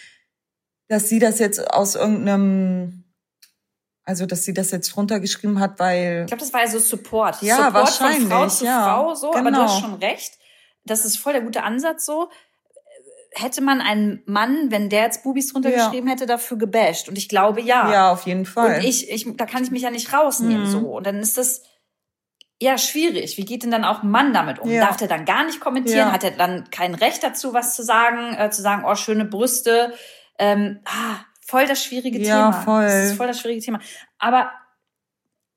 [0.87, 2.98] dass sie das jetzt aus irgendeinem
[4.09, 6.23] also, dass sie das jetzt runtergeschrieben hat, weil.
[6.23, 7.42] Ich glaube, das war ja so Support.
[7.42, 8.21] Ja, Support wahrscheinlich.
[8.23, 9.31] Von Frau zu ja, Frau, so.
[9.33, 9.40] Genau.
[9.40, 9.90] Aber du hast genau.
[9.90, 10.38] schon recht.
[10.87, 12.31] Das ist voll der gute Ansatz, so.
[13.33, 15.92] Hätte man einen Mann, wenn der jetzt Bubis drunter ja.
[15.92, 17.11] hätte, dafür gebasht?
[17.11, 17.92] Und ich glaube, ja.
[17.92, 18.77] Ja, auf jeden Fall.
[18.77, 20.71] Und ich, ich, da kann ich mich ja nicht rausnehmen, mhm.
[20.71, 20.79] so.
[20.97, 21.61] Und dann ist das,
[22.59, 23.37] ja, schwierig.
[23.37, 24.71] Wie geht denn dann auch ein Mann damit um?
[24.71, 24.87] Ja.
[24.87, 26.09] Darf der dann gar nicht kommentieren?
[26.09, 26.12] Ja.
[26.12, 28.35] Hat er dann kein Recht dazu, was zu sagen?
[28.38, 29.92] Äh, zu sagen, oh, schöne Brüste.
[30.38, 31.16] Ähm, ah,
[31.49, 32.53] voll das schwierige Ja, Thema.
[32.53, 32.83] voll.
[32.85, 33.81] Das ist voll das schwierige Thema.
[34.19, 34.51] Aber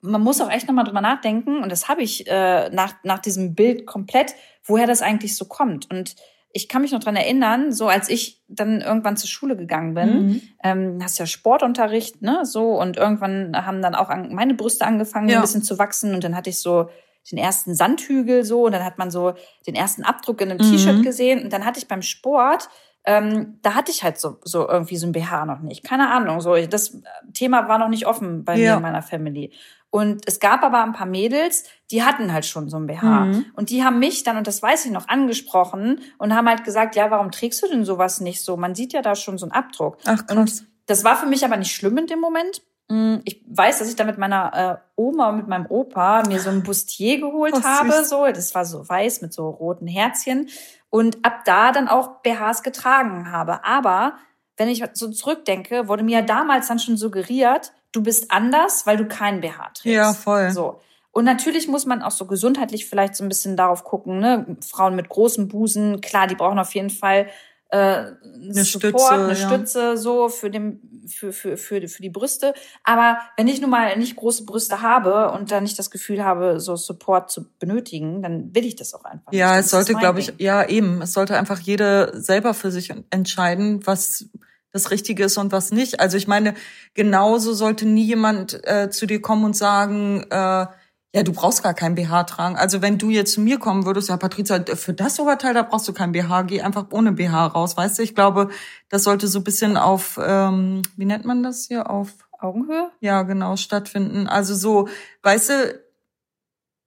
[0.02, 3.54] man muss auch echt nochmal drüber nachdenken, und das habe ich äh, nach, nach diesem
[3.54, 5.92] Bild komplett, woher das eigentlich so kommt.
[5.92, 6.16] Und
[6.54, 10.10] ich kann mich noch dran erinnern, so als ich dann irgendwann zur Schule gegangen bin,
[10.26, 10.42] Mhm.
[10.64, 15.30] ähm, hast ja Sportunterricht, ne, so, und irgendwann haben dann auch an, meine Brüste angefangen,
[15.30, 15.38] Ja.
[15.38, 16.90] ein bisschen zu wachsen, und dann hatte ich so
[17.32, 19.34] den ersten Sandhügel so, und dann hat man so
[19.68, 20.72] den ersten Abdruck in einem Mhm.
[20.72, 22.68] T-Shirt gesehen, und dann hatte ich beim Sport,
[23.06, 25.84] ähm, da hatte ich halt so, so irgendwie so ein BH noch nicht.
[25.84, 26.98] Keine Ahnung, so, das
[27.34, 28.76] Thema war noch nicht offen bei mir Ja.
[28.78, 29.52] in meiner Family.
[29.90, 33.26] Und es gab aber ein paar Mädels, die hatten halt schon so ein BH.
[33.26, 33.46] Mhm.
[33.56, 36.96] Und die haben mich dann, und das weiß ich noch, angesprochen und haben halt gesagt,
[36.96, 38.56] ja, warum trägst du denn sowas nicht so?
[38.56, 39.98] Man sieht ja da schon so einen Abdruck.
[40.06, 40.38] Ach, krass.
[40.38, 42.62] Und das war für mich aber nicht schlimm in dem Moment.
[42.92, 46.40] Mm, Ich weiß, dass ich da mit meiner äh, Oma und mit meinem Opa mir
[46.40, 48.04] so ein Bustier geholt Oh, habe.
[48.04, 50.50] So, das war so weiß mit so roten Herzchen.
[50.90, 53.64] Und ab da dann auch BHs getragen habe.
[53.64, 54.16] Aber
[54.58, 58.98] wenn ich so zurückdenke, wurde mir ja damals dann schon suggeriert, du bist anders, weil
[58.98, 59.86] du keinen BH trägst.
[59.86, 60.52] Ja, voll.
[60.52, 60.82] So.
[61.14, 64.58] Und natürlich muss man auch so gesundheitlich vielleicht so ein bisschen darauf gucken, ne?
[64.70, 67.28] Frauen mit großem Busen, klar, die brauchen auf jeden Fall
[67.72, 69.48] äh, eine Support, Stütze, eine ja.
[69.48, 72.54] Stütze so für den für für für für die Brüste.
[72.84, 76.60] Aber wenn ich nun mal nicht große Brüste habe und dann nicht das Gefühl habe,
[76.60, 79.32] so Support zu benötigen, dann will ich das auch einfach.
[79.32, 79.66] Ja, nicht.
[79.66, 80.36] es sollte, glaube ich, Ding.
[80.40, 84.26] ja eben, es sollte einfach jede selber für sich entscheiden, was
[84.74, 86.00] das Richtige ist und was nicht.
[86.00, 86.56] Also ich meine,
[86.94, 90.66] genauso sollte nie jemand äh, zu dir kommen und sagen, äh,
[91.14, 92.56] ja, du brauchst gar kein BH tragen.
[92.56, 95.88] Also wenn du jetzt zu mir kommen würdest, ja, Patrizia, für das Oberteil, da brauchst
[95.88, 98.04] du kein BH, geh einfach ohne BH raus, weißt du?
[98.04, 98.50] Ich glaube,
[98.90, 102.90] das sollte so ein bisschen auf, ähm, wie nennt man das hier, auf Augenhöhe.
[103.02, 104.28] ja, genau, stattfinden.
[104.28, 104.88] Also so,
[105.22, 105.80] weißt du,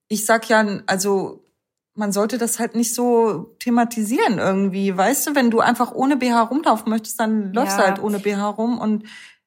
[0.08, 1.44] ich sag ja, also
[1.94, 6.42] man sollte das halt nicht so thematisieren irgendwie, weißt du, wenn du einfach ohne BH
[6.42, 7.88] rumlaufen möchtest, dann läufst du Ja.
[7.88, 9.04] halt ohne BH rum und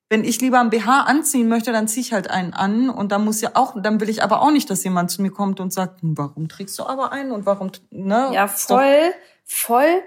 [0.09, 3.25] wenn ich lieber ein BH anziehen möchte, dann ziehe ich halt einen an und dann
[3.25, 5.73] muss ja auch, dann will ich aber auch nicht, dass jemand zu mir kommt und
[5.73, 8.29] sagt, hm, warum trägst du aber einen und warum, ne?
[8.33, 9.11] Ja, voll,
[9.45, 10.01] voll.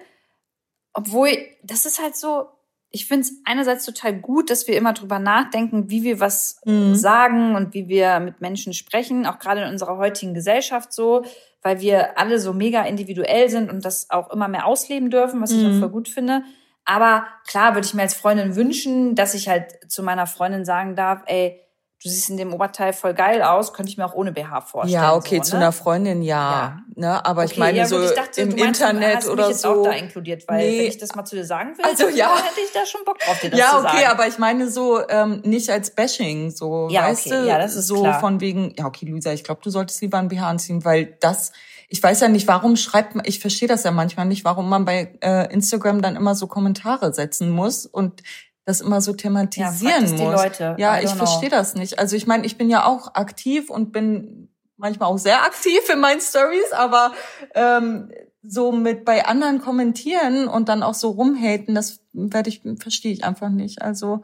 [0.92, 1.28] Obwohl,
[1.62, 2.46] das ist halt so,
[2.90, 6.94] ich finde es einerseits total gut, dass wir immer drüber nachdenken, wie wir was Mhm.
[6.96, 11.24] sagen und wie wir mit Menschen sprechen, auch gerade in unserer heutigen Gesellschaft so,
[11.62, 15.52] weil wir alle so mega individuell sind und das auch immer mehr ausleben dürfen, was
[15.52, 15.76] ich Mhm.
[15.76, 16.42] auch voll gut finde.
[16.84, 20.96] Aber klar würde ich mir als Freundin wünschen, dass ich halt zu meiner Freundin sagen
[20.96, 21.60] darf, ey,
[22.02, 25.02] du siehst in dem Oberteil voll geil aus, könnte ich mir auch ohne BH vorstellen.
[25.02, 25.62] Ja, okay, so, zu ne?
[25.64, 28.80] einer Freundin ja, ne, aber ich Okay, meine ja, so ich dachte, im du meinst,
[28.80, 29.82] Internet oder jetzt so.
[29.82, 30.78] auch da inkludiert, weil Nee.
[30.78, 32.34] wenn ich das mal zu dir sagen will, Also, ja.
[32.38, 34.06] hätte ich da schon Bock drauf, dir das ja, zu okay, sagen.
[34.12, 37.76] aber ich meine so ähm, nicht als Bashing, so Ja, weißt okay, du, ja, das
[37.76, 38.18] ist so klar.
[38.18, 41.52] von wegen, ja, okay, Luisa, ich glaube, du solltest lieber ein BH anziehen, weil das,
[41.92, 44.84] ich weiß ja nicht, warum schreibt man, ich verstehe das ja manchmal nicht, warum man
[44.84, 48.22] bei äh, Instagram dann immer so Kommentare setzen muss und
[48.64, 50.34] das immer so ja, thematisieren die muss.
[50.34, 50.76] Leute.
[50.78, 51.98] Ja, ich verstehe das nicht.
[51.98, 55.98] Also ich meine, ich bin ja auch aktiv und bin manchmal auch sehr aktiv in
[55.98, 57.12] meinen Stories, aber
[57.54, 58.12] ähm,
[58.44, 63.24] so mit bei anderen kommentieren und dann auch so rumhaten, das werde ich verstehe ich
[63.24, 63.82] einfach nicht.
[63.82, 64.22] Also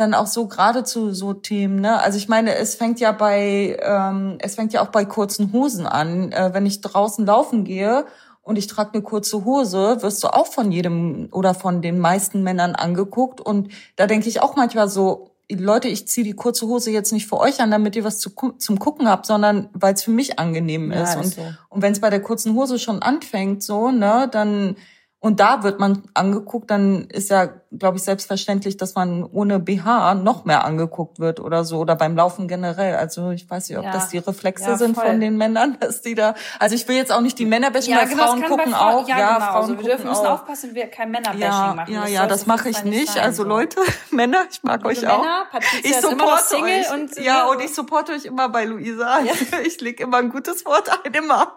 [0.00, 2.00] dann auch so gerade zu so Themen, ne?
[2.02, 5.86] Also ich meine, es fängt ja bei ähm, es fängt ja auch bei kurzen Hosen
[5.86, 6.32] an.
[6.32, 8.06] Äh, wenn ich draußen laufen gehe
[8.42, 12.42] und ich trage eine kurze Hose, wirst du auch von jedem oder von den meisten
[12.42, 16.90] Männern angeguckt und da denke ich auch manchmal so, Leute, ich ziehe die kurze Hose
[16.90, 20.02] jetzt nicht für euch an, damit ihr was zu, zum Gucken habt, sondern weil es
[20.04, 21.10] für mich angenehm Ja, ist.
[21.10, 21.42] ist Und, so.
[21.68, 24.76] und wenn es bei der kurzen Hose schon anfängt, so, ne, dann
[25.22, 30.14] und da wird man angeguckt, dann ist ja, glaube ich, selbstverständlich, dass man ohne BH
[30.14, 32.96] noch mehr angeguckt wird oder so oder beim Laufen generell.
[32.96, 33.92] Also ich weiß nicht, ob Ja.
[33.92, 35.06] das die Reflexe Ja, sind voll.
[35.06, 36.34] von den Männern, dass die da.
[36.58, 39.08] Also ich will jetzt auch nicht die Männer bashen, weil genau, Frauen gucken Frauen- auch.
[39.08, 39.46] Ja, genau.
[39.46, 40.30] Frauen also wir dürfen müssen auch.
[40.40, 41.92] aufpassen, wir kein Männerbashing Ja, machen.
[41.92, 43.12] ja, Das ja, das mache ich nicht.
[43.12, 43.48] sein, also so.
[43.48, 43.78] Leute,
[44.10, 45.20] Männer, ich mag euch Liebe auch.
[45.20, 46.92] Männer, Patricia ich noch supporte Single euch.
[46.94, 49.18] und ja, ne, und ich supporte euch immer bei Luisa.
[49.66, 51.52] Ich leg immer ein gutes Wort ein, immer.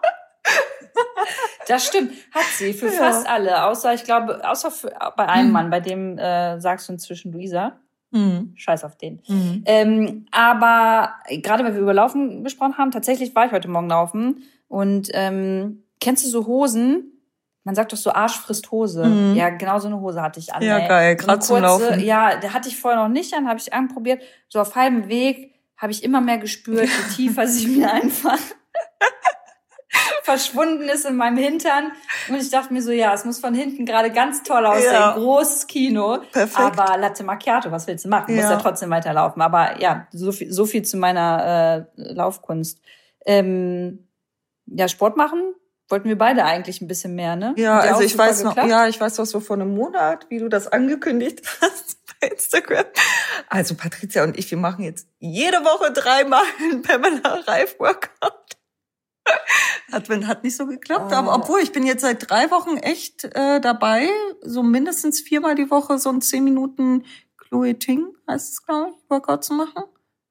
[1.66, 2.92] Das stimmt, hat sie für Ja.
[2.92, 5.52] fast alle, außer ich glaube, außer für, bei einem Hm.
[5.52, 7.78] Mann, bei dem äh, sagst du inzwischen Luisa.
[8.12, 8.52] Hm.
[8.54, 9.22] Scheiß auf den.
[9.26, 9.62] Hm.
[9.64, 14.42] Ähm, aber gerade weil wir über Laufen gesprochen haben, tatsächlich war ich heute Morgen laufen
[14.68, 17.10] und ähm, kennst du so Hosen?
[17.64, 19.06] Man sagt doch so Arsch frisst Hose.
[19.06, 19.34] Mhm.
[19.34, 20.62] Ja, genau so eine Hose hatte ich an.
[20.62, 20.86] Ja, ey.
[20.88, 22.00] geil, So eine grad zum Laufen.
[22.04, 24.22] Ja, der hatte ich vorher noch nicht an, habe ich anprobiert.
[24.50, 28.38] So auf halbem Weg habe ich immer mehr gespürt, je tiefer sie mir einfach
[30.22, 31.92] verschwunden ist in meinem Hintern.
[32.28, 34.92] Und ich dachte mir so, ja, es muss von hinten gerade ganz toll aussehen.
[34.92, 35.12] Ja.
[35.12, 36.18] Großes Kino.
[36.32, 36.58] Perfekt.
[36.58, 38.26] Aber Latte Macchiato, was willst du machen?
[38.28, 38.52] Du musst Ja.
[38.52, 39.42] ja trotzdem weiterlaufen.
[39.42, 42.80] Aber ja, so viel, so viel zu meiner äh, Laufkunst.
[43.26, 44.08] Ähm,
[44.66, 45.54] ja, Sport machen
[45.88, 47.54] wollten wir beide eigentlich ein bisschen mehr, ne?
[47.56, 48.70] Ja, ja also ich weiß noch, geklappt.
[48.70, 52.86] ja, ich weiß noch so vor einem Monat, wie du das angekündigt hast bei Instagram.
[53.48, 58.53] Also Patricia und ich, wir machen jetzt jede Woche dreimal einen Pamela Reif Workout.
[59.92, 61.14] Hat, hat nicht so geklappt, Oh.
[61.14, 64.08] aber obwohl ich bin jetzt seit drei Wochen echt äh, dabei,
[64.42, 67.04] so mindestens viermal die Woche so ein zehn Minuten
[67.36, 69.84] Chloe Ting heißt es, glaube ich, Workout zu machen.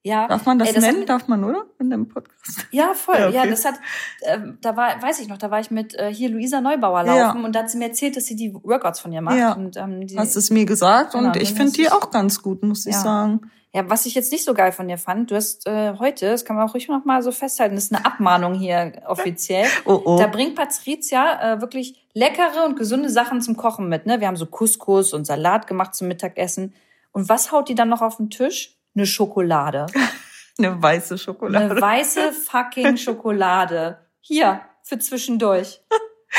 [0.05, 0.27] Ja.
[0.27, 1.01] Darf man das, Ey, das nennen?
[1.01, 1.65] hat- Darf man, oder?
[1.79, 2.65] In dem Podcast.
[2.71, 3.15] Ja, voll.
[3.15, 3.51] Ja, Ja, okay.
[3.51, 3.75] das hat,
[4.23, 7.27] ähm, da war, weiß ich noch, da war ich mit äh, hier Luisa Neubauer Ja.
[7.27, 9.37] laufen und da hat sie mir erzählt, dass sie die Workouts von ihr macht.
[9.37, 9.53] Ja.
[9.53, 12.63] Und, ähm, die, Hast es mir gesagt Genau, und ich finde die auch ganz gut,
[12.63, 12.99] muss ich Ja.
[13.01, 13.49] sagen.
[13.75, 16.45] Ja, was ich jetzt nicht so geil von dir fand, du hast äh, heute, das
[16.45, 19.67] kann man auch ruhig noch mal so festhalten, das ist eine Abmahnung hier offiziell.
[19.85, 20.17] Oh, oh.
[20.17, 24.05] Da bringt Patricia äh, wirklich leckere und gesunde Sachen zum Kochen mit.
[24.05, 24.19] Ne?
[24.19, 26.73] Wir haben so Couscous und Salat gemacht zum Mittagessen.
[27.11, 28.77] Und was haut die dann noch auf den Tisch?
[28.95, 29.87] Eine Schokolade.
[30.57, 31.71] Eine weiße Schokolade.
[31.71, 33.99] Eine weiße fucking Schokolade.
[34.19, 35.81] Hier, für zwischendurch.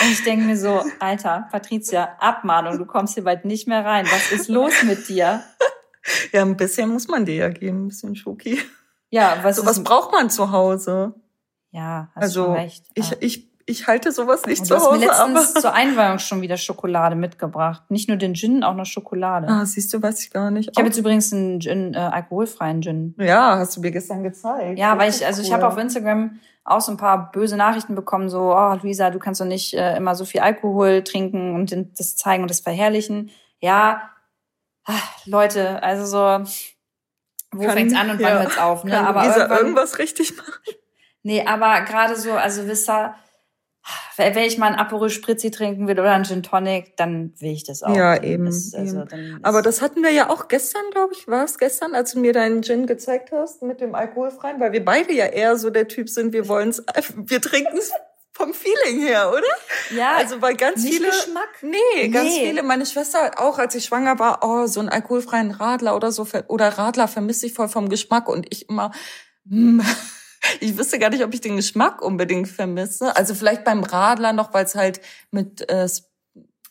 [0.01, 4.07] Und ich denke mir so, Alter, Patricia, Abmahnung, du kommst hier bald nicht mehr rein.
[4.07, 5.43] Was ist los mit dir?
[6.33, 8.59] Ja, ein bisschen muss man dir ja geben, ein bisschen Schoki.
[9.11, 11.15] Ja, was Sowas ist, braucht man zu Hause.
[11.71, 12.85] Ja, hast Also schon recht.
[12.95, 13.17] ich, Ah.
[13.21, 15.33] ich, ich halte sowas nicht zu du hast mir Hause, aber.
[15.41, 17.83] letztens zur Einweihung schon wieder Schokolade mitgebracht.
[17.91, 19.49] Nicht nur den Gin, auch noch Schokolade.
[19.49, 20.71] Ah, siehst du, weiß ich gar nicht.
[20.73, 23.15] Ich habe jetzt übrigens einen Gin, äh, alkoholfreien Gin.
[23.19, 24.79] ja, hast du mir gestern gezeigt.
[24.79, 25.55] Ja, weil ich, also ich cool.
[25.55, 29.41] habe auf Instagram auch so ein paar böse Nachrichten bekommen, so, oh Luisa, du kannst
[29.41, 33.31] doch nicht äh, immer so viel Alkohol trinken und das zeigen und das verherrlichen.
[33.61, 34.11] Ja,
[34.87, 36.51] ah, Leute, also so,
[37.53, 38.85] wo Kann- fängt's an und wann ja, hört's auf?
[38.85, 38.91] Ne?
[38.93, 40.53] Kann Aber irgendwann, irgendwas richtig machen?
[41.23, 43.15] nee, aber gerade so, also wisst ihr,
[44.17, 47.65] wenn ich mal ein Aperol Spritzi trinken will oder einen Gin Tonic, dann will ich
[47.65, 47.95] das auch.
[47.95, 49.41] Ja, eben, Ist, also, eben.
[49.43, 51.29] Aber das hatten wir ja auch gestern, glaube ich.
[51.29, 54.59] War es gestern, als du mir deinen Gin gezeigt hast mit dem alkoholfreien?
[54.61, 56.83] Weil wir beide ja eher so der Typ sind, wir wollen's,
[57.17, 57.93] wir trinken es
[58.37, 59.47] vom Feeling her, oder?
[59.97, 61.09] ja, Also weil ganz nicht viele.
[61.09, 61.49] Geschmack.
[61.63, 62.49] Nee, ganz Nee.
[62.49, 62.63] viele.
[62.65, 66.69] Meine Schwester auch, als ich schwanger war, oh, so einen alkoholfreien Radler oder so oder
[66.69, 68.91] Radler vermisse ich voll vom Geschmack und ich immer.
[69.45, 69.81] mm,
[70.61, 73.17] Ich wüsste gar nicht, ob ich den Geschmack unbedingt vermisse.
[73.17, 75.89] Also vielleicht beim Radler noch, weil es halt mit äh,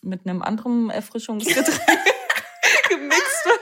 [0.02, 1.80] mit einem anderen Erfrischungsgetränk
[2.90, 3.60] gemixt wird.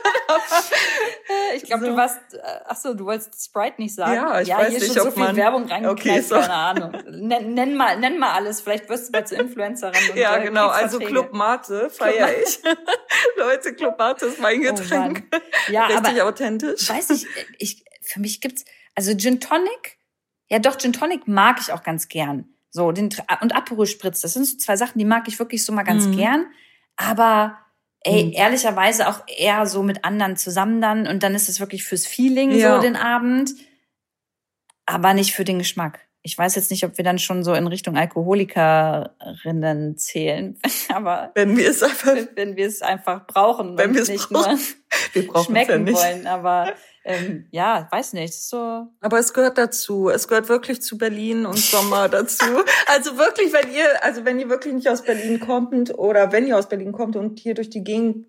[1.55, 1.91] Ich glaube, So.
[1.91, 4.13] du warst, äh, ach so, du wolltest Sprite nicht sagen.
[4.15, 6.21] Ja, ich ja, weiß hier ist nicht, schon so ob viel man- Werbung reingeknallt, Okay,
[6.21, 6.35] so.
[6.35, 6.91] keine Ahnung.
[7.09, 8.61] Nenn, nenn mal, nenn mal alles.
[8.61, 10.09] Vielleicht wirst du bald zur Influencerin.
[10.11, 10.67] Und, Ja, äh, genau.
[10.69, 10.99] Also.
[10.99, 12.59] Club Mate feiere ich.
[13.37, 15.23] Leute, Club Mate ist mein Oh Getränk.
[15.31, 15.41] Mann.
[15.69, 16.89] Ja, Richtig aber authentisch.
[16.89, 17.27] weiß ich,
[17.57, 18.63] ich, für mich gibt's,
[18.95, 19.97] also Gin Tonic,
[20.49, 22.45] ja doch, Gin Tonic mag ich auch ganz gern.
[22.69, 23.09] So, den,
[23.41, 26.05] und Aperol Spritz, das sind so zwei Sachen, die mag ich wirklich so mal ganz
[26.05, 26.15] Mhm.
[26.15, 26.47] gern.
[26.95, 27.57] Aber,
[28.03, 28.31] ey, Mhm.
[28.33, 32.51] ehrlicherweise auch eher so mit anderen zusammen dann und dann ist es wirklich fürs Feeling
[32.51, 32.75] Ja.
[32.75, 33.51] so den Abend,
[34.85, 35.99] aber nicht für den Geschmack.
[36.23, 40.57] Ich weiß jetzt nicht, ob wir dann schon so in Richtung Alkoholikerinnen zählen,
[40.89, 44.51] aber Wenn wir es einfach, wenn wir es einfach brauchen Wenn wir es nicht brauchen.
[44.51, 44.59] nur
[45.13, 45.97] wir brauchen es ja schmecken nicht.
[45.97, 46.73] wollen, aber
[47.03, 50.09] ähm, ja, weiß nicht, so Aber es gehört dazu.
[50.09, 52.45] Es gehört wirklich zu Berlin und Sommer dazu.
[52.87, 56.57] Also wirklich, wenn ihr, also wenn ihr wirklich nicht aus Berlin kommt oder wenn ihr
[56.57, 58.27] aus Berlin kommt und hier durch die Gegend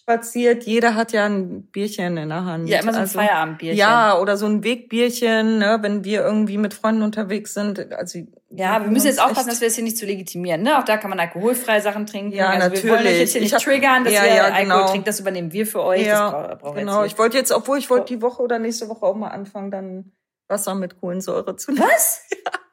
[0.00, 2.68] spaziert, jeder hat ja ein Bierchen in der Hand.
[2.68, 3.78] ja immer so ein also, Feierabendbierchen.
[3.78, 7.92] Ja, oder so ein Wegbierchen, ne, wenn wir irgendwie mit Freunden unterwegs sind.
[7.92, 8.20] Also
[8.50, 10.62] Ja, wir müssen jetzt aufpassen, dass wir das hier nicht zu legitimieren.
[10.62, 10.78] Ne?
[10.78, 12.32] Auch da kann man alkoholfreie Sachen trinken.
[12.32, 13.40] Ja, also Wir wollen euch jetzt hier natürlich.
[13.40, 14.86] nicht Ich hab- triggern, dass Ja, ihr ja, Alkohol genau.
[14.90, 15.08] trinkt.
[15.08, 16.06] Das übernehmen wir für euch.
[16.06, 19.04] Ja, das braucht Genau, ich wollte jetzt, obwohl ich wollte die Woche oder nächste Woche
[19.04, 20.12] auch mal anfangen, dann
[20.48, 21.84] Wasser mit Kohlensäure zu nehmen.
[21.84, 22.22] Was?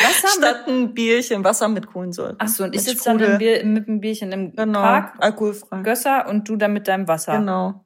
[0.00, 0.48] Was haben wir?
[0.48, 2.36] Statt ein Bierchen Wasser mit Kohlensäure.
[2.38, 5.82] Ach so, und ich sitze dann im Bier, mit dem Bierchen im Genau, Park, alkoholfrei.
[5.82, 7.38] Gösser, und du dann mit deinem Wasser.
[7.38, 7.84] Genau,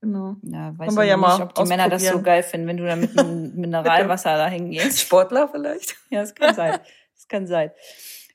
[0.00, 0.36] genau.
[0.42, 3.00] Ja, weiß ich ja nicht, ob die Männer das so geil finden, wenn du dann
[3.00, 5.00] mit einem Mineralwasser da hingehst.
[5.00, 5.96] Sportler vielleicht?
[6.10, 6.78] Ja, das kann sein.
[7.14, 7.72] Das kann sein.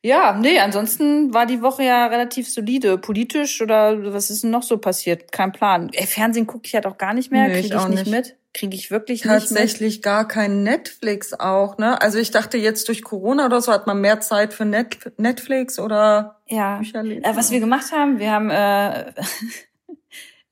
[0.05, 2.97] Ja, nee, ansonsten war die Woche ja relativ solide.
[2.97, 5.31] Politisch oder was ist denn noch so passiert?
[5.31, 5.89] Kein Plan.
[5.93, 7.47] Ey, Fernsehen gucke ich halt auch gar nicht mehr.
[7.47, 8.11] Nee, Kriege ich ich, auch nicht nicht.
[8.11, 8.35] mit.
[8.53, 9.39] Kriege ich wirklich nicht mit.
[9.41, 12.01] Tatsächlich gar kein Netflix auch, ne?
[12.01, 15.79] Also ich dachte jetzt durch Corona oder so hat man mehr Zeit für Net Netflix
[15.79, 16.79] oder Ja.
[16.79, 17.23] Bücher lesen.
[17.23, 19.13] Äh, was wir gemacht haben, wir haben äh,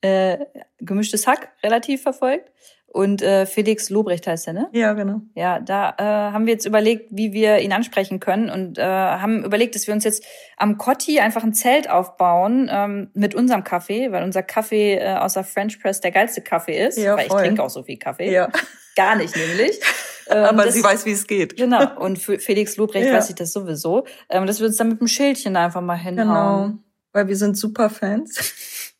[0.00, 0.46] äh,
[0.80, 2.50] gemischtes Hack relativ verfolgt.
[2.94, 4.68] Und äh, Felix Lobrecht heißt er, ne?
[4.72, 5.22] ja, genau.
[5.34, 9.44] Ja, da äh, haben wir jetzt überlegt, wie wir ihn ansprechen können und äh, haben
[9.44, 10.22] überlegt, dass wir uns jetzt
[10.58, 15.42] am Kotti einfach ein Zelt aufbauen ähm, mit unserem Kaffee, weil unser Kaffee äh, außer
[15.42, 16.98] French Press der geilste Kaffee ist.
[16.98, 17.40] Ja, weil ich voll.
[17.42, 18.30] trinke auch so viel Kaffee.
[18.30, 18.48] Ja,
[18.96, 19.80] Gar nicht nämlich.
[20.30, 21.56] Ähm, aber das- sie weiß, wie es geht.
[21.56, 23.14] Genau, und für Felix Lobrecht Ja.
[23.14, 25.96] weiß ich das sowieso, ähm, dass wir uns dann mit dem Schildchen da einfach mal
[25.96, 26.70] hinhauen.
[26.70, 26.78] Genau.
[27.12, 28.91] Weil wir sind super Fans.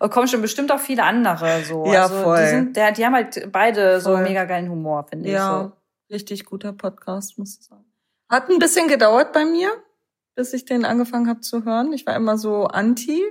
[0.00, 1.86] Und kommen schon bestimmt auch viele andere so.
[1.86, 2.42] Ja, also, voll.
[2.42, 4.22] Die, sind, der, die haben halt beide so Voll.
[4.22, 5.34] mega geilen Humor, finde ich.
[5.34, 5.72] Ja,
[6.08, 6.14] So.
[6.14, 7.84] richtig guter Podcast, muss ich sagen.
[8.28, 9.70] Hat ein bisschen gedauert bei mir,
[10.34, 11.92] bis ich den angefangen habe zu hören.
[11.92, 13.22] Ich war immer so anti,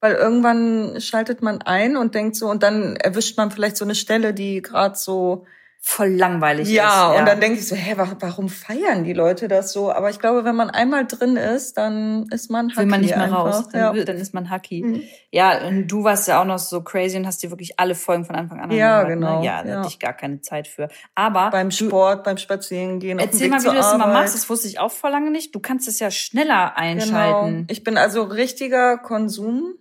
[0.00, 3.96] Weil irgendwann schaltet man ein und denkt so, und dann erwischt man vielleicht so eine
[3.96, 5.44] Stelle, die gerade so
[5.80, 6.94] voll langweilig ja, ist.
[7.14, 9.92] Ja, und dann denke ich so, hä, warum feiern die Leute das so?
[9.92, 13.16] Aber ich glaube, wenn man einmal drin ist, dann ist man hacky Will man nicht
[13.16, 13.44] mehr einfach.
[13.44, 14.04] raus, dann, ja.
[14.04, 14.82] dann, ist man hacky.
[14.82, 15.02] Mhm.
[15.30, 18.24] Ja, und du warst ja auch noch so crazy und hast dir wirklich alle Folgen
[18.24, 19.40] von Anfang an Ja, gehört, genau.
[19.40, 19.46] Ne?
[19.46, 19.78] Ja, da ja.
[19.78, 20.88] hatte ich gar keine Zeit für.
[21.14, 24.34] Aber beim Sport, du, beim Spazierengehen, Erzähl mal, wie du das immer machst.
[24.34, 25.54] Das wusste ich auch vor lange nicht.
[25.54, 27.52] Du kannst es ja schneller einschalten.
[27.52, 27.66] Genau.
[27.68, 29.74] Ich bin also richtiger Konsum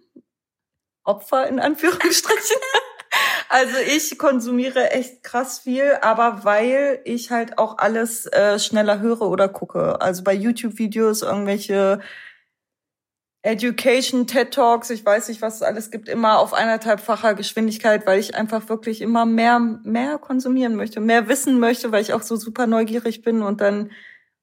[1.03, 2.57] Opfer in Anführungsstrichen.
[3.49, 9.21] Also ich konsumiere echt krass viel, aber weil ich halt auch alles äh, schneller höre
[9.21, 10.01] oder gucke.
[10.01, 12.01] Also bei YouTube-Videos irgendwelche
[13.43, 18.19] Education, TED Talks, ich weiß nicht, was es alles gibt, immer auf eineinhalbfacher Geschwindigkeit, weil
[18.19, 22.35] ich einfach wirklich immer mehr, mehr konsumieren möchte, mehr wissen möchte, weil ich auch so
[22.35, 23.91] super neugierig bin und dann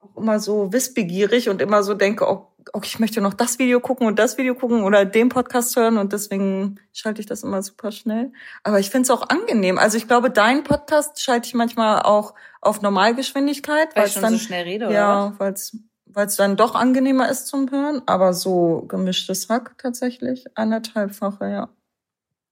[0.01, 3.81] auch immer so wissbegierig und immer so denke, oh okay, ich möchte noch das Video
[3.81, 7.63] gucken und das Video gucken oder den Podcast hören und deswegen schalte ich das immer
[7.63, 8.33] super schnell.
[8.63, 9.79] Aber ich finde es auch angenehm.
[9.79, 14.33] Also ich glaube, dein Podcast schalte ich manchmal auch auf Normalgeschwindigkeit, weil ich schon dann,
[14.33, 14.95] so schnell rede, oder?
[14.95, 19.77] Ja, weil es weil es dann doch angenehmer ist zum Hören, aber so gemischtes Hack
[19.79, 21.69] tatsächlich anderthalbfache, ja.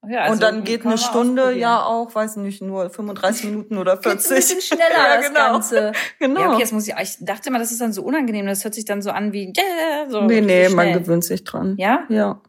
[0.09, 3.97] Ja, also und dann geht eine Stunde ja auch, weiß nicht, nur 35 Minuten oder
[3.97, 4.13] 40.
[4.13, 5.53] Geht's ein bisschen schneller ja, das genau.
[5.53, 5.93] Ganze.
[6.19, 6.41] Genau.
[6.41, 8.75] Ja, okay, jetzt muss ich, ich dachte mal, das ist dann so unangenehm, das hört
[8.75, 10.23] sich dann so an wie, yeah, so.
[10.23, 11.77] Nee, nee, so man gewöhnt sich dran.
[11.79, 12.05] Ja?
[12.09, 12.41] Ja.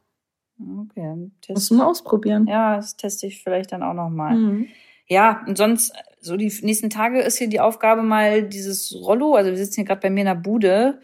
[0.60, 1.32] Okay.
[1.42, 1.56] Test.
[1.56, 2.48] Musst du mal ausprobieren.
[2.48, 4.36] Ja, das teste ich vielleicht dann auch nochmal.
[4.36, 4.68] Mhm.
[5.08, 9.52] Ja, und sonst, so die nächsten Tage ist hier die Aufgabe mal dieses Rollo, also
[9.52, 11.02] wir sitzen hier gerade bei mir in der Bude,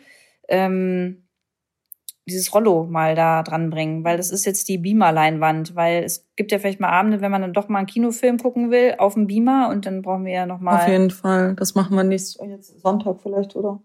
[0.48, 1.28] ähm,
[2.30, 6.52] dieses Rollo mal da dran bringen, weil das ist jetzt die Beamer-Leinwand, weil es gibt
[6.52, 9.28] ja vielleicht mal Abende, wenn man dann doch mal einen Kinofilm gucken will, auf dem
[9.28, 10.82] Beamer und dann brauchen wir ja noch mal.
[10.82, 13.82] Auf jeden Fall, das machen wir nächstes jetzt Sonntag vielleicht oder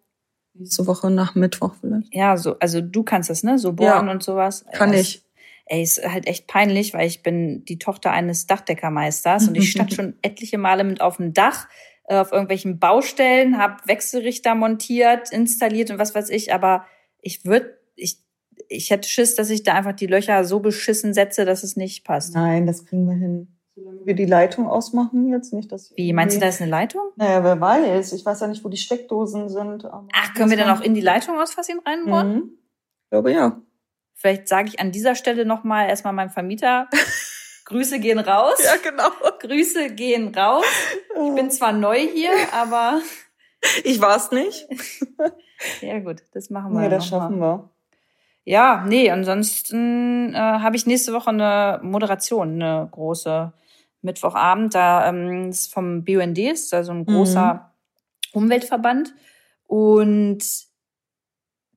[0.55, 2.15] nächste Woche nach Mittwoch vielleicht.
[2.15, 4.65] Ja, so also du kannst das, ne, so bohren ja, und sowas.
[4.73, 5.25] Kann das, ich.
[5.67, 9.95] Ey, ist halt echt peinlich, weil ich bin die Tochter eines Dachdeckermeisters und ich stand
[9.95, 11.69] schon etliche Male mit auf dem Dach
[12.07, 16.85] äh, auf irgendwelchen Baustellen, habe Wechselrichter montiert, installiert und was weiß ich, aber
[17.21, 18.19] ich würde ich
[18.69, 22.05] ich hätte Schiss, dass ich da einfach die Löcher so beschissen setze, dass es nicht
[22.05, 22.35] passt.
[22.35, 23.49] Nein, das kriegen wir hin.
[23.77, 27.03] Solange wir die Leitung ausmachen jetzt nicht, dass Wie meinst du, da ist eine Leitung?
[27.17, 28.13] Naja, wer weiß.
[28.13, 29.85] Ich weiß ja nicht, wo die Steckdosen sind.
[29.85, 32.35] Ach, können wir dann auch in die Leitung aus Versehen reinbohren?
[32.35, 32.59] Mhm.
[33.03, 33.61] Ich glaube ja.
[34.15, 36.89] Vielleicht sage ich an dieser Stelle nochmal erstmal meinem Vermieter,
[37.65, 38.63] Grüße gehen raus.
[38.65, 39.11] Ja, genau.
[39.41, 40.65] Grüße gehen raus.
[41.11, 43.01] Ich bin zwar neu hier, aber.
[43.83, 44.69] Ich war's nicht.
[45.81, 46.83] ja, gut, das machen wir.
[46.83, 47.59] Ja, das schaffen mal.
[47.59, 47.71] wir.
[48.45, 53.53] Ja, nee, ansonsten äh, habe ich nächste Woche eine Moderation, eine große
[54.03, 54.75] Mittwochabend.
[54.75, 58.43] Da ähm, ist vom BUND, ist also ein großer mhm.
[58.43, 59.15] Umweltverband.
[59.67, 60.45] Und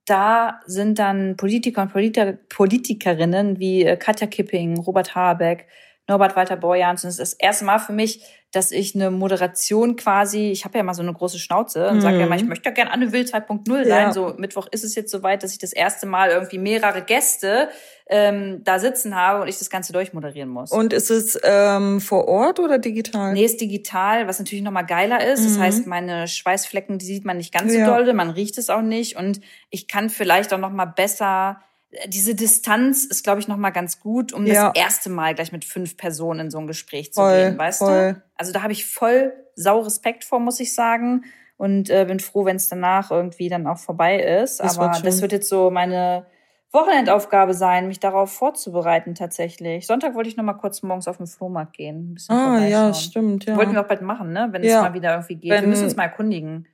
[0.06, 5.68] da sind dann Politiker und Politiker, Politikerinnen wie äh, Katja Kipping, Robert Habeck,
[6.08, 7.04] Norbert Walter Borjans.
[7.04, 10.78] Und es ist das erste Mal für mich, dass ich eine Moderation quasi, ich habe
[10.78, 13.12] ja mal so eine große Schnauze und sage ja mal, ich möchte ja gerne Anne
[13.12, 13.88] Will 2.0 sein.
[13.88, 14.14] Ja.
[14.14, 17.68] So Mittwoch ist es jetzt soweit, dass ich das erste Mal irgendwie mehrere Gäste
[18.10, 20.72] ähm, da sitzen habe und ich das Ganze durchmoderieren muss.
[20.72, 23.34] Und ist es ähm, vor Ort oder digital?
[23.34, 25.42] Nee, ist digital, was natürlich nochmal geiler ist.
[25.42, 25.46] Mhm.
[25.46, 27.86] Das heißt, meine Schweißflecken, die sieht man nicht ganz so ja.
[27.86, 31.60] doll, man riecht es auch nicht und ich kann vielleicht auch nochmal besser
[32.08, 34.72] diese Distanz ist, glaube ich, noch mal ganz gut, um ja.
[34.72, 37.80] das erste Mal gleich mit fünf Personen in so ein Gespräch zu voll, gehen, weißt
[37.80, 38.14] voll.
[38.14, 38.24] du?
[38.36, 41.26] Also da habe ich voll sau Respekt vor, muss ich sagen.
[41.58, 44.60] Und äh, bin froh, wenn es danach irgendwie dann auch vorbei ist.
[44.60, 46.28] Das Aber wird das wird jetzt so meine
[46.72, 49.88] Wochenendaufgabe sein, mich darauf vorzubereiten tatsächlich.
[49.88, 52.12] Sonntag wollte ich noch mal kurz morgens auf den Flohmarkt gehen.
[52.12, 53.58] Ein bisschen ah, ja, stimmt, ja.
[53.58, 54.50] Wollten wir auch bald machen, ne?
[54.52, 54.78] Wenn ja.
[54.78, 55.52] es mal wieder irgendwie geht.
[55.52, 56.68] Wenn, wir müssen uns mal erkundigen.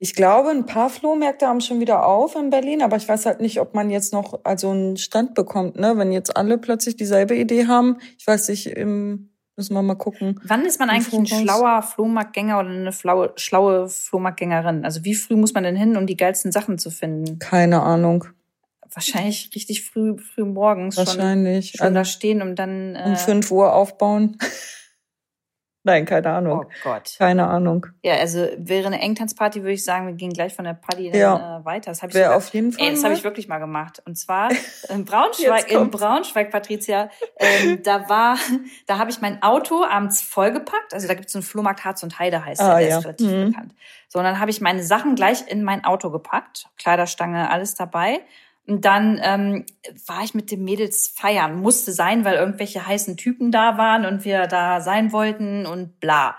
[0.00, 3.40] Ich glaube, ein paar Flohmärkte haben schon wieder auf in Berlin, aber ich weiß halt
[3.40, 5.94] nicht, ob man jetzt noch also einen Stand bekommt, ne?
[5.96, 7.98] Wenn jetzt alle plötzlich dieselbe Idee haben.
[8.16, 10.40] Ich weiß nicht, im, müssen wir mal gucken.
[10.44, 14.84] Wann ist man eigentlich ein schlauer Flohmarktgänger oder eine schlaue, schlaue Flohmarktgängerin?
[14.84, 17.40] Also wie früh muss man denn hin, um die geilsten Sachen zu finden?
[17.40, 18.24] Keine Ahnung.
[18.94, 21.72] Wahrscheinlich richtig früh, früh morgens Wahrscheinlich.
[21.72, 24.38] schon, schon da stehen, um dann äh, um fünf Uhr aufbauen.
[25.84, 26.66] Nein, keine Ahnung.
[26.66, 27.14] Oh Gott.
[27.18, 27.86] Keine Ahnung.
[28.02, 31.38] Ja, also wäre eine Engtanzparty, würde ich sagen, wir gehen gleich von der Party ja.
[31.38, 31.90] dann, äh, weiter.
[31.90, 32.84] Das habe ich auf jeden Fall.
[32.84, 34.02] Ey, das habe ich wirklich mal gemacht.
[34.04, 34.50] Und zwar
[34.88, 38.36] in Braunschweig, in Braunschweig, Patricia, ähm, da war,
[38.86, 40.92] da habe ich mein Auto abends vollgepackt.
[40.92, 42.98] Also da gibt es so einen Flohmarkt Harz und Heide heißt der, ah, der ja.
[42.98, 43.52] ist relativ mhm.
[43.52, 43.74] bekannt.
[44.08, 46.66] So, und dann habe ich meine Sachen gleich in mein Auto gepackt.
[46.76, 48.20] Kleiderstange, alles dabei.
[48.68, 49.64] Und dann ähm,
[50.06, 51.58] war ich mit den Mädels feiern.
[51.58, 56.36] Musste sein, weil irgendwelche heißen Typen da waren und wir da sein wollten und bla.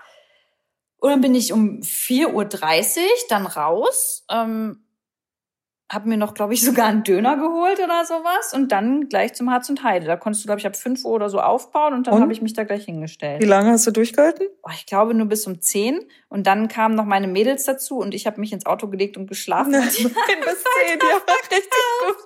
[0.99, 4.25] Und dann bin ich um 4.30 Uhr dann raus.
[4.30, 4.86] Ähm,
[5.91, 9.51] habe mir noch, glaube ich, sogar einen Döner geholt oder sowas und dann gleich zum
[9.51, 10.05] Harz und Heide.
[10.05, 12.41] Da konntest du, glaube ich, ab 5 Uhr oder so aufbauen und dann habe ich
[12.41, 13.41] mich da gleich hingestellt.
[13.41, 14.47] Wie lange hast du durchgehalten?
[14.63, 18.13] Oh, ich glaube nur bis um 10 und dann kamen noch meine Mädels dazu und
[18.13, 19.71] ich habe mich ins Auto gelegt und geschlafen.
[19.71, 21.17] Nein, bis 10, ja,
[21.51, 21.69] richtig
[22.05, 22.17] gut.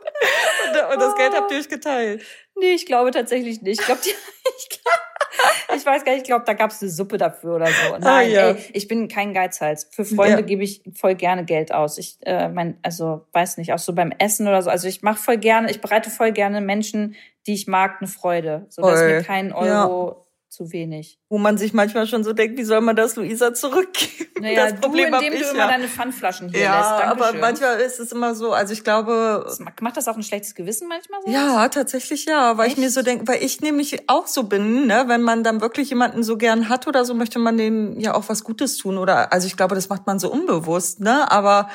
[0.68, 2.24] Und, und das Geld habt ihr euch geteilt?
[2.56, 3.80] Nee, ich glaube tatsächlich nicht.
[3.80, 7.18] Ich glaube, ich, glaub, ich weiß gar nicht, ich glaube, da gab es eine Suppe
[7.18, 7.94] dafür oder so.
[7.94, 8.50] Ah, Nein, ah, ja.
[8.50, 9.88] ey, ich bin kein Geizhals.
[9.92, 10.42] Für Freunde ja.
[10.42, 11.98] gebe ich voll gerne Geld aus.
[11.98, 14.70] Ich äh, mein, also weiß nicht, auch so beim Essen oder so.
[14.70, 17.16] Also ich mache voll gerne, ich bereite voll gerne Menschen,
[17.48, 18.66] die ich mag, eine Freude.
[18.70, 20.23] So dass mir kein Euro
[20.54, 21.20] zu wenig.
[21.30, 24.32] Wo man sich manchmal schon so denkt, wie soll man das Luisa zurückgeben?
[24.40, 25.68] Naja, das Problem du, indem ich, du immer ja.
[25.68, 27.04] deine Pfandflaschen hier ja, lässt.
[27.04, 27.28] Dankeschön.
[27.28, 29.46] aber manchmal ist es immer so, also ich glaube...
[29.82, 31.32] Macht das auch ein schlechtes Gewissen manchmal so?
[31.32, 32.78] Ja, tatsächlich ja, weil Echt?
[32.78, 35.90] ich mir so denke, weil ich nämlich auch so bin, ne, wenn man dann wirklich
[35.90, 39.34] jemanden so gern hat oder so, möchte man dem ja auch was Gutes tun oder,
[39.34, 41.70] also ich glaube, das macht man so unbewusst, ne, aber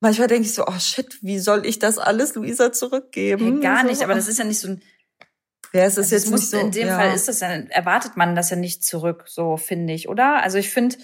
[0.00, 3.54] manchmal denke ich so, oh shit, wie soll ich das alles Luisa zurückgeben?
[3.54, 4.82] Hey, gar nicht, aber das ist ja nicht so ein
[5.72, 6.58] ja, es ist also jetzt muss, nicht so.
[6.58, 6.98] In dem ja.
[6.98, 10.42] Fall ist das ja, erwartet man das ja nicht zurück, so finde ich, oder?
[10.42, 10.96] Also ich finde,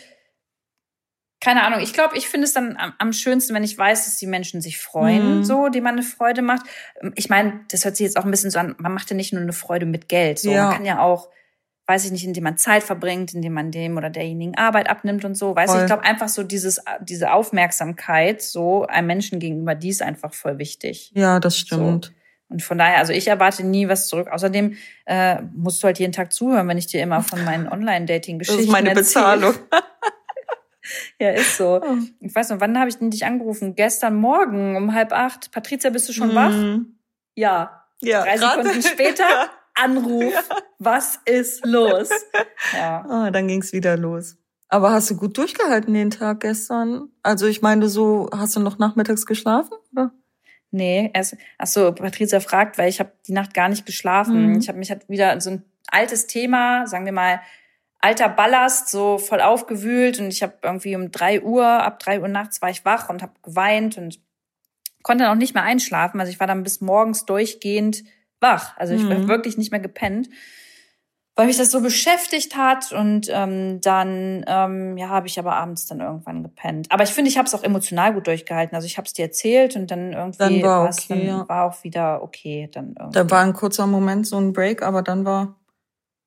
[1.41, 4.17] keine Ahnung, ich glaube, ich finde es dann am, am, schönsten, wenn ich weiß, dass
[4.17, 5.45] die Menschen sich freuen, mhm.
[5.45, 6.67] so, die man eine Freude macht.
[7.17, 9.33] Ich meine, das hört sich jetzt auch ein bisschen so an, man macht ja nicht
[9.33, 10.67] nur eine Freude mit Geld, so, ja.
[10.67, 11.29] man kann ja auch
[11.87, 15.35] weiß ich nicht, indem man Zeit verbringt, indem man dem oder derjenigen Arbeit abnimmt und
[15.35, 15.55] so.
[15.55, 20.01] Weißt du, ich glaube einfach so dieses, diese Aufmerksamkeit so einem Menschen gegenüber, die ist
[20.01, 21.11] einfach voll wichtig.
[21.15, 22.07] Ja, das stimmt.
[22.07, 22.22] So.
[22.53, 24.29] Und von daher, also ich erwarte nie was zurück.
[24.31, 24.77] Außerdem
[25.07, 28.67] äh, musst du halt jeden Tag zuhören, wenn ich dir immer von meinen Online-Dating-Geschichten Das
[28.67, 29.55] ist meine Bezahlung.
[31.19, 31.81] ja, ist so.
[31.83, 31.97] Oh.
[32.21, 33.75] Ich weiß noch, wann habe ich denn dich angerufen?
[33.75, 35.51] Gestern Morgen um halb acht.
[35.51, 36.35] Patricia, bist du schon mhm.
[36.35, 36.81] wach?
[37.35, 37.87] Ja.
[38.03, 38.23] Ja.
[38.23, 38.37] Drei.
[38.37, 39.51] Sekunden später, ja.
[39.75, 40.33] Anruf.
[40.33, 40.57] Ja.
[40.79, 42.11] Was ist los?
[42.75, 43.05] Ja.
[43.09, 44.37] Ah, dann ging's wieder los.
[44.69, 47.09] Aber hast du gut durchgehalten den Tag gestern?
[47.23, 49.75] Also ich meine, so hast du noch nachmittags geschlafen?
[49.93, 50.13] Oder?
[50.73, 54.49] Nee, erst, ach so, Patricia fragt, weil ich habe die Nacht gar nicht geschlafen.
[54.49, 54.59] Mhm.
[54.59, 57.41] Ich habe mich hat wieder so ein altes Thema, sagen wir mal,
[58.01, 62.29] alter Ballast, so voll aufgewühlt und ich habe irgendwie um drei Uhr, ab drei Uhr
[62.29, 64.19] nachts war ich wach und habe geweint und
[65.03, 66.19] konnte dann auch nicht mehr einschlafen.
[66.19, 68.03] Also ich war dann bis morgens durchgehend
[68.41, 68.77] wach.
[68.79, 69.11] Also ich mhm.
[69.11, 70.29] war wirklich nicht mehr gepennt
[71.35, 75.87] weil mich das so beschäftigt hat und ähm, dann ähm, ja habe ich aber abends
[75.87, 76.89] dann irgendwann gepennt.
[76.91, 78.77] Aber ich finde, ich habe es auch emotional gut durchgehalten.
[78.77, 81.49] Also ich habe es dir erzählt und dann irgendwie dann war, okay, dann ja.
[81.49, 82.69] war auch wieder okay.
[82.73, 83.19] Dann irgendwie.
[83.19, 85.57] Da war ein kurzer Moment so ein Break, aber dann war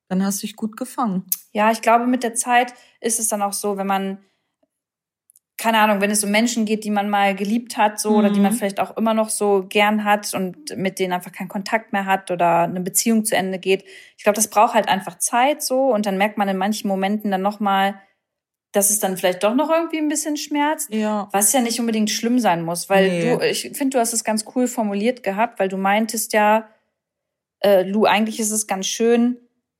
[0.08, 1.26] dann hast du dich gut gefangen.
[1.52, 4.20] Ja, ich glaube, mit der Zeit ist es dann auch so, wenn man
[5.58, 8.18] keine Ahnung, wenn es um Menschen geht, die man mal geliebt hat, so, mhm.
[8.18, 8.58] oder die man mhm.
[8.58, 12.30] vielleicht auch immer noch so gern hat und mit denen einfach keinen Kontakt mehr hat
[12.30, 13.86] oder eine Beziehung zu Ende geht.
[14.18, 17.32] Ich glaube, das braucht halt einfach Zeit, so, und dann merkt man in manchen Momenten
[17.32, 18.02] dann nochmal,
[18.74, 20.94] dass es dann vielleicht doch noch irgendwie ein bisschen schmerzt.
[20.94, 21.30] Ja.
[21.32, 23.38] Was ja nicht unbedingt schlimm sein muss, weil nee.
[23.38, 26.68] du, ich finde, du hast es ganz cool formuliert gehabt, weil du meintest ja,
[27.62, 29.38] äh, Lu, eigentlich ist es ganz schön,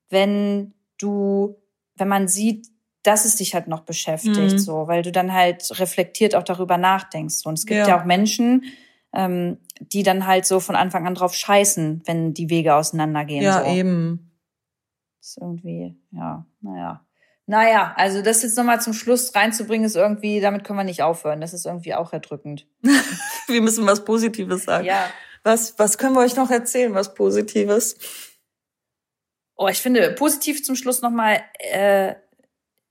[0.08, 1.60] wenn du,
[1.96, 2.68] wenn man sieht,
[3.06, 4.58] dass es dich halt noch beschäftigt, mhm.
[4.58, 7.44] so, weil du dann halt reflektiert auch darüber nachdenkst.
[7.44, 8.64] Und es gibt ja, ja auch Menschen,
[9.12, 13.42] ähm, die dann halt so von Anfang an drauf scheißen, wenn die Wege auseinandergehen.
[13.42, 13.70] Ja, so.
[13.70, 14.32] eben.
[15.20, 17.06] Das ist irgendwie, ja, naja.
[17.48, 21.40] Naja, also das jetzt nochmal zum Schluss reinzubringen, ist irgendwie, damit können wir nicht aufhören.
[21.40, 22.66] Das ist irgendwie auch erdrückend.
[23.46, 24.84] wir müssen was Positives sagen.
[24.84, 25.08] Ja.
[25.44, 27.96] Was, was können wir euch noch erzählen, was Positives?
[29.54, 32.16] Oh, ich finde positiv zum Schluss nochmal, äh,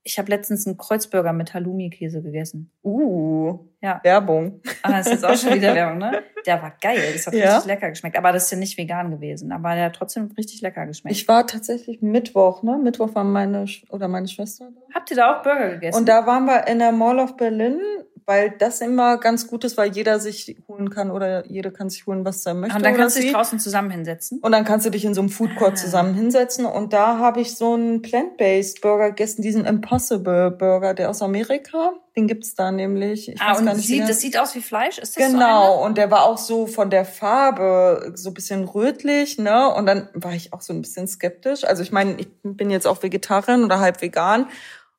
[0.06, 2.70] ich habe letztens einen Kreuzburger mit Halloumi-Käse gegessen.
[2.84, 4.00] Uh, ja.
[4.04, 4.60] Werbung.
[4.82, 6.22] Ah, das ist jetzt auch schon wieder Werbung, ne?
[6.46, 7.12] Der war geil.
[7.12, 7.54] Das hat ja.
[7.54, 8.16] richtig lecker geschmeckt.
[8.16, 9.50] Aber das ist ja nicht vegan gewesen.
[9.50, 11.16] Aber der hat trotzdem richtig lecker geschmeckt.
[11.16, 12.78] Ich war tatsächlich Mittwoch, ne?
[12.78, 14.94] Mittwoch war meine oder meine Schwester da.
[14.94, 15.98] Habt ihr da auch Burger gegessen?
[15.98, 17.80] Und da waren wir in der Mall of Berlin
[18.26, 22.06] weil das immer ganz gut ist, weil jeder sich holen kann oder jeder kann sich
[22.06, 22.76] holen, was er möchte.
[22.76, 24.40] Und dann kannst du dich draußen zusammen hinsetzen.
[24.40, 25.76] Und dann kannst du dich in so einem Food Court ah.
[25.76, 26.66] zusammen hinsetzen.
[26.66, 31.92] Und da habe ich so einen Plant-Based Burger gegessen, diesen Impossible Burger, der aus Amerika.
[32.16, 33.28] Den gibt's da nämlich.
[33.28, 34.98] Ich ah, und sieht, das sieht aus wie Fleisch?
[34.98, 35.76] Ist das Genau.
[35.76, 39.72] So und der war auch so von der Farbe so ein bisschen rötlich, ne?
[39.72, 41.62] Und dann war ich auch so ein bisschen skeptisch.
[41.62, 44.46] Also ich meine, ich bin jetzt auch Vegetarierin oder halb vegan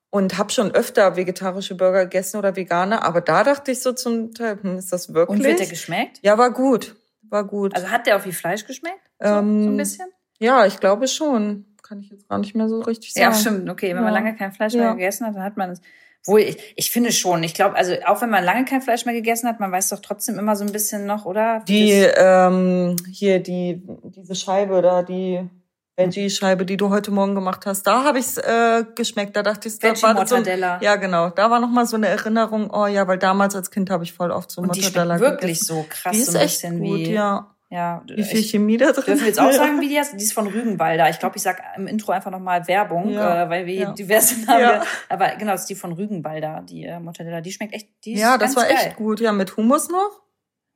[0.10, 4.34] und habe schon öfter vegetarische Burger gegessen oder vegane, aber da dachte ich so zum
[4.34, 5.40] Teil, hm, ist das wirklich?
[5.40, 6.20] Und wird der geschmeckt?
[6.22, 7.76] Ja, war gut, war gut.
[7.76, 9.02] Also hat der auch wie Fleisch geschmeckt?
[9.20, 10.08] So, ähm, so ein bisschen?
[10.40, 11.66] Ja, ich glaube schon.
[11.84, 13.32] Kann ich jetzt gar nicht mehr so richtig sagen.
[13.32, 13.70] Ja, stimmt.
[13.70, 14.02] Okay, wenn ja.
[14.02, 14.94] man lange kein Fleisch mehr ja.
[14.94, 15.82] gegessen hat, dann hat man es.
[16.26, 17.42] Wohl, ich, ich finde schon.
[17.44, 20.00] Ich glaube, also auch wenn man lange kein Fleisch mehr gegessen hat, man weiß doch
[20.00, 21.64] trotzdem immer so ein bisschen noch, oder?
[21.68, 25.50] Die, ähm, hier, die, diese Scheibe da, die
[25.98, 29.36] Veggie-Scheibe, die du heute Morgen gemacht hast, da habe ich's äh, geschmeckt.
[29.36, 30.46] Da dachte ich, da war so ein,
[30.82, 32.70] ja genau, da war noch mal so eine Erinnerung.
[32.72, 35.60] Oh ja, weil damals als Kind habe ich voll oft so und Mortadella die wirklich
[35.60, 35.66] gegessen.
[35.66, 37.56] so krass, die ist so ein echt bisschen gut, wie ja.
[37.70, 38.04] ja.
[38.08, 40.14] Wie viel Chemie da drin Dürfen wir jetzt auch sagen, wie die heißt?
[40.20, 41.10] Die ist von Rügenwalder.
[41.10, 43.92] Ich glaube, ich sag im Intro einfach nochmal Werbung, Ja, äh, weil wir ja.
[43.94, 44.62] diverse Namen.
[44.62, 44.84] Ja.
[45.10, 47.42] Aber genau, das ist die von Rügenwalder, die äh, Mortadella.
[47.42, 48.76] Die schmeckt echt, die ist Ja, das war geil.
[48.78, 49.20] echt gut.
[49.20, 50.22] Ja, mit Hummus noch.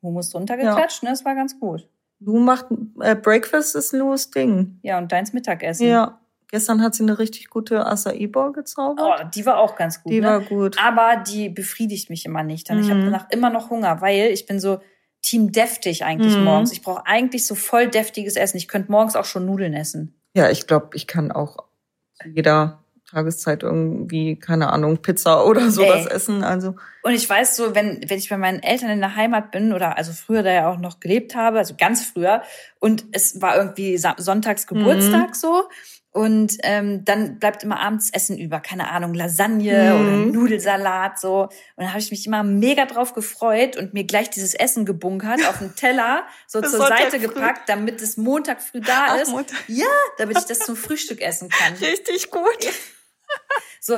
[0.01, 1.11] Hummus drunter geklatscht, ne?
[1.11, 1.87] Das war ganz gut.
[2.23, 2.67] Lu macht
[2.99, 4.79] äh, Breakfast ist Lu's Ding.
[4.83, 5.87] Ja, und deins Mittagessen.
[5.87, 6.19] Ja.
[6.51, 8.99] Gestern hat sie eine richtig gute Acai Bowl gezaubert.
[9.21, 10.11] Oh, die war auch ganz gut.
[10.11, 10.27] die ne?
[10.27, 10.77] war gut.
[10.83, 12.69] Aber die befriedigt mich immer nicht.
[12.69, 13.05] Und ich habe Mhm.
[13.05, 14.79] danach immer noch Hunger, weil ich bin so
[15.21, 16.43] Team deftig eigentlich Mhm.
[16.43, 16.71] morgens.
[16.73, 18.57] Ich brauche eigentlich so voll deftiges Essen.
[18.57, 20.13] Ich könnte morgens auch schon Nudeln essen.
[20.35, 21.57] Ja, ich glaube, ich kann auch
[22.25, 22.80] jeder
[23.11, 26.13] Tageszeit irgendwie, keine Ahnung, Pizza oder sowas Ey.
[26.13, 26.43] essen.
[26.43, 29.73] Also, Und ich weiß so, wenn, wenn ich bei meinen Eltern in der Heimat bin
[29.73, 32.41] oder also früher da ja auch noch gelebt habe, also ganz früher,
[32.79, 35.33] und es war irgendwie sonntags Geburtstag Mhm.
[35.33, 35.63] so.
[36.13, 40.01] Und ähm, dann bleibt immer abends Essen über, keine Ahnung, Lasagne Mhm.
[40.01, 41.43] oder Nudelsalat so.
[41.43, 45.39] Und dann habe ich mich immer mega drauf gefreut und mir gleich dieses Essen gebunkert
[45.47, 47.19] auf den Teller so Für zur Seite früh.
[47.27, 49.29] gepackt, damit es Montag früh da Ach, ist.
[49.31, 49.57] Montag.
[49.67, 49.85] Ja,
[50.17, 51.73] damit ich das zum Frühstück essen kann.
[51.81, 52.43] richtig gut.
[53.83, 53.95] So,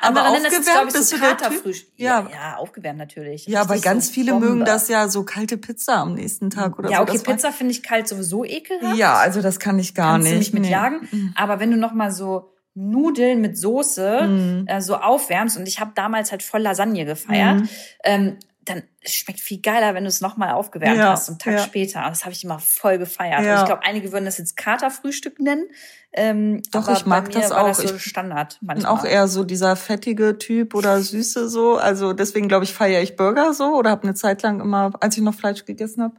[0.00, 1.38] Aber das jetzt, glaube ich, aufgewärmt so bist du der Typ?
[1.38, 1.92] Katerfrühstück.
[1.96, 2.28] Ja, Ja.
[2.32, 3.46] ja, aufgewärmt natürlich.
[3.46, 4.46] Ja, weil ganz so viele Bombe.
[4.48, 7.02] mögen das ja so kalte Pizza am nächsten Tag oder Ja, so.
[7.02, 8.96] okay, Das war- Pizza finde ich kalt sowieso ekelhaft.
[8.96, 10.52] Ja, also das kann ich gar Kannst nicht.
[10.54, 10.72] du mich nee.
[10.72, 11.34] jagen.
[11.36, 14.64] Aber wenn du noch mal so Nudeln mit Soße Mhm.
[14.66, 17.68] äh, so aufwärmst und ich habe damals halt voll Lasagne gefeiert, Mhm.
[18.04, 18.36] ähm,
[19.08, 21.58] es schmeckt viel geiler, wenn du es noch mal aufgewärmt Ja, hast, einen Tag ja.
[21.62, 22.00] später.
[22.04, 23.44] Und das habe ich immer voll gefeiert.
[23.44, 23.60] Ja.
[23.60, 25.66] Ich glaube, einige würden das jetzt Katerfrühstück nennen.
[26.12, 27.66] Ähm, Doch, ich mag das auch.
[27.68, 28.92] Das so Ich Standard bin manchmal.
[28.92, 31.76] auch eher so dieser fettige Typ oder süße so.
[31.76, 35.16] Also deswegen glaube ich feiere ich Burger so oder habe eine Zeit lang immer, als
[35.16, 36.14] ich noch Fleisch gegessen habe,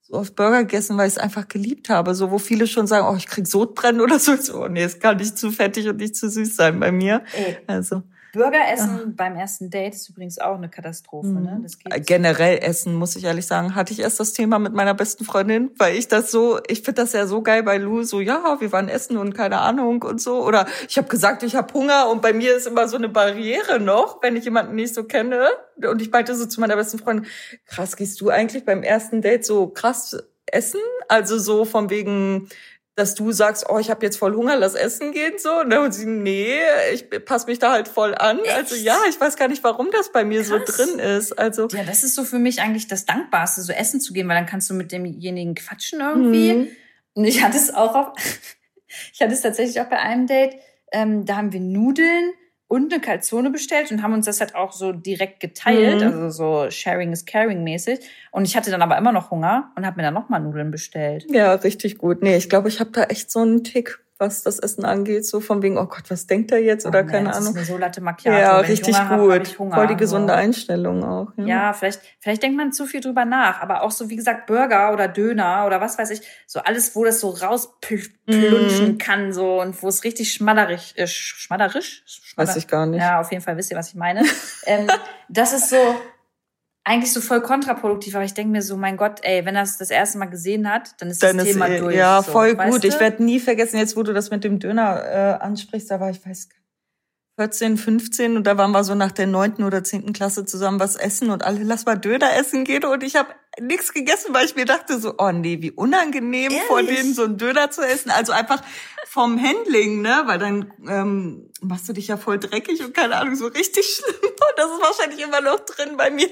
[0.00, 2.14] so oft Burger gegessen, weil ich es einfach geliebt habe.
[2.14, 4.36] So wo viele schon sagen, oh ich krieg Sodbrennen oder so.
[4.36, 7.22] So, oh, nee, es kann nicht zu fettig und nicht zu süß sein bei mir.
[7.36, 8.02] Ey, Also
[8.32, 11.28] Burger essen beim ersten Date ist übrigens auch eine Katastrophe.
[11.28, 11.60] Ne?
[11.62, 14.72] Das geht Äh, generell essen, muss ich ehrlich sagen, hatte ich erst das Thema mit
[14.72, 18.02] meiner besten Freundin, weil ich das so, ich finde das ja so geil bei Lou,
[18.02, 20.44] so ja, wir waren essen und keine Ahnung und so.
[20.44, 23.78] Oder ich habe gesagt, ich habe Hunger und bei mir ist immer so eine Barriere
[23.80, 25.48] noch, wenn ich jemanden nicht so kenne.
[25.76, 27.26] Und ich meinte so zu meiner besten Freundin,
[27.66, 30.16] krass, gehst du eigentlich beim ersten Date so krass
[30.46, 30.80] essen?
[31.08, 32.48] Also so von wegen,
[32.94, 35.60] dass du sagst, oh, ich habe jetzt voll Hunger, lass essen gehen so.
[35.60, 36.58] Und dann sie, nee,
[36.92, 38.40] ich passe mich da halt voll an.
[38.54, 38.84] Also Echt?
[38.84, 40.76] ja, ich weiß gar nicht, warum das bei mir so Krass.
[40.76, 41.38] drin ist.
[41.38, 44.36] Also Ja, das ist so für mich eigentlich das Dankbarste, so essen zu gehen, weil
[44.36, 46.52] dann kannst du mit demjenigen quatschen irgendwie.
[46.52, 46.68] Mhm.
[47.14, 48.08] Und ich hatte es auch auf,
[49.12, 50.56] ich hatte es tatsächlich auch bei einem Date,
[50.92, 52.32] ähm, da haben wir Nudeln
[52.72, 56.06] und eine Calzone bestellt und haben uns das halt auch so direkt geteilt, Mhm.
[56.06, 58.00] also so Sharing is Caring mäßig.
[58.30, 61.26] Und ich hatte dann aber immer noch Hunger und habe mir dann nochmal Nudeln bestellt.
[61.28, 62.22] Ja, richtig gut.
[62.22, 65.40] Nee, ich glaube, ich habe da echt so einen Tick, was das Essen angeht, so
[65.40, 67.50] von wegen, oh Gott, was denkt er jetzt oder Oh, nee, keine das Ahnung.
[67.54, 68.38] Ist mir so Latte Macchiato.
[68.38, 69.46] Ja, richtig Hunger hab, hab gut.
[69.48, 69.74] ich Hunger.
[69.74, 70.38] Voll die gesunde So.
[70.38, 71.28] Einstellung auch.
[71.36, 71.44] Ja.
[71.46, 74.92] Ja, vielleicht, vielleicht denkt man zu viel drüber nach, aber auch so, wie gesagt, Burger
[74.94, 78.98] oder Döner oder was weiß ich, so alles, wo das so rausplunschen Mhm.
[78.98, 82.04] kann, so und wo es richtig schmadderig, äh, sch- schmadderisch?
[82.36, 83.00] Weiß ich gar nicht.
[83.00, 84.22] Ja, auf jeden Fall wisst ihr, was ich meine.
[84.66, 84.88] ähm,
[85.28, 85.76] das ist so
[86.84, 89.78] eigentlich so voll kontraproduktiv, aber ich denke mir so, mein Gott, ey, wenn er es
[89.78, 91.94] das erste Mal gesehen hat, dann ist Dann das ist Thema eh- durch.
[91.96, 92.82] ja so, voll gut.
[92.82, 92.88] du?
[92.88, 96.10] Ich werde nie vergessen, jetzt wo du das mit dem Döner äh, ansprichst, da war
[96.10, 96.62] ich weiß gar nicht,
[97.38, 100.96] 14, 15 und da waren wir so nach der neunten oder zehnten Klasse zusammen was
[100.96, 104.54] essen und alle lass mal Döner essen gehen und ich habe nichts gegessen, weil ich
[104.54, 106.98] mir dachte so, oh nee, wie unangenehm vor Ehrlich?
[107.00, 108.10] denen so einen Döner zu essen.
[108.10, 108.60] Also einfach
[109.06, 113.34] vom Handling, ne, weil dann ähm, machst du dich ja voll dreckig und keine Ahnung,
[113.34, 114.30] so richtig schlimm.
[114.30, 116.28] Und das ist wahrscheinlich immer noch drin bei mir.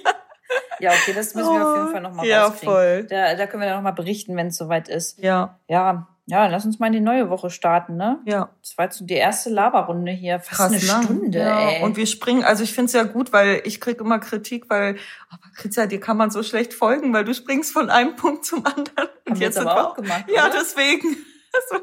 [0.81, 2.75] Ja, okay, das müssen wir auf jeden Fall nochmal Ja, rauskriegen.
[2.75, 3.05] voll.
[3.11, 5.19] Da, da können wir dann nochmal berichten, wenn es soweit ist.
[5.19, 8.21] Ja, Ja, ja, lass uns mal in die neue Woche starten, ne?
[8.25, 8.51] ja.
[8.63, 10.39] Das war jetzt die erste Laberrunde hier.
[10.39, 11.05] Fast Krass, eine ne?
[11.05, 11.69] Stunde, ja.
[11.71, 11.83] ey.
[11.83, 14.97] Und wir springen, also ich find's ja gut, weil ich krieg immer Kritik, weil,
[15.29, 18.65] aber Kritza, dir kann man so schlecht folgen, weil du springst von einem Punkt zum
[18.65, 19.09] anderen.
[19.29, 20.55] Haben wir jetzt aber wir- auch gemacht, Ja, oder?
[20.61, 21.17] deswegen.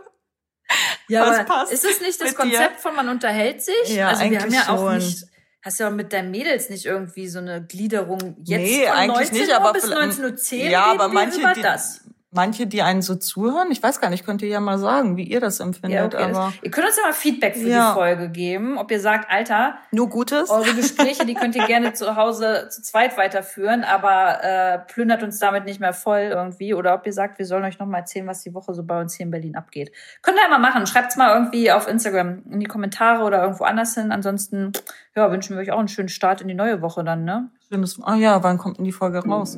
[1.08, 1.24] Ja,
[1.72, 2.58] ist es nicht das mit dir.
[2.58, 3.74] Konzept von man unterhält sich?
[3.96, 4.98] Ja, also wir haben eigentlich ja auch schon.
[4.98, 5.26] nicht,
[5.68, 9.18] hast ja auch mit deinen Mädels nicht irgendwie so eine Gliederung jetzt Nee, von eigentlich
[9.32, 12.02] 19 nicht, Uhr aber bis vielleicht- 19.10 Uhr ja, aber manche, die, das.
[12.38, 15.24] Manche, die einen so zuhören, ich weiß gar nicht, könnt ihr ja mal sagen, wie
[15.24, 16.32] ihr das empfindet, Ja, okay.
[16.32, 17.90] aber ihr könnt uns ja mal Feedback für Ja.
[17.90, 20.50] die Folge geben, ob ihr sagt, Alter, nur Gutes.
[20.50, 25.40] eure Gespräche, die könnt ihr gerne zu Hause zu zweit weiterführen, aber äh, plündert uns
[25.40, 26.74] damit nicht mehr voll irgendwie.
[26.74, 29.02] Oder ob ihr sagt, wir sollen euch noch mal erzählen, was die Woche so bei
[29.02, 29.92] uns hier in Berlin abgeht.
[30.22, 30.86] Könnt ihr ja mal machen.
[30.88, 34.12] Schreibt's mal irgendwie auf Instagram in die Kommentare oder irgendwo anders hin.
[34.12, 34.72] Ansonsten
[35.16, 37.50] ja, wünschen wir euch auch einen schönen Start in die neue Woche dann, ne?
[37.68, 39.58] Schönes, ah ja, wann kommt denn die Folge raus?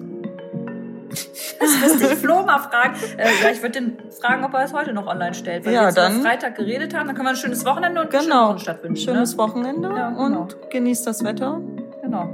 [1.59, 2.93] Das müsste ich Flo mal fragen.
[3.17, 5.65] Äh, ja, ich würde den fragen, ob er es heute noch online stellt.
[5.65, 8.01] Weil Ja, wir jetzt dann- am Freitag geredet haben, dann können wir ein schönes Wochenende
[8.01, 8.83] und eine schöne Genau.
[8.83, 8.97] Wünschen.
[8.97, 9.37] Schönes ne?
[9.37, 10.41] Wochenende Ja, genau.
[10.41, 11.59] und genießt das Wetter.
[12.01, 12.29] Genau.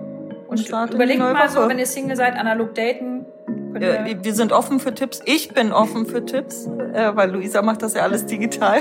[0.48, 3.26] Und in überlegt mal so, wenn ihr Single seid, analog daten.
[3.74, 5.22] Äh, wir sind offen für Tipps.
[5.26, 8.80] Ich bin offen für Tipps, äh, weil Luisa macht das ja alles digital.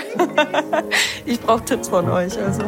[1.27, 2.39] ich brauche Tipps von euch.
[2.39, 2.63] Also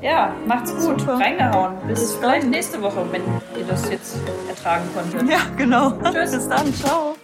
[0.00, 1.00] ja, macht's gut.
[1.00, 1.14] Super.
[1.18, 1.74] Reingehauen.
[1.86, 3.22] Bis, Bis vielleicht nächste Woche, wenn
[3.58, 4.16] ihr das jetzt
[4.48, 5.28] ertragen konntet.
[5.28, 5.92] ja, genau.
[6.12, 6.32] Tschüss.
[6.32, 6.72] Bis dann.
[6.74, 7.16] Ciao.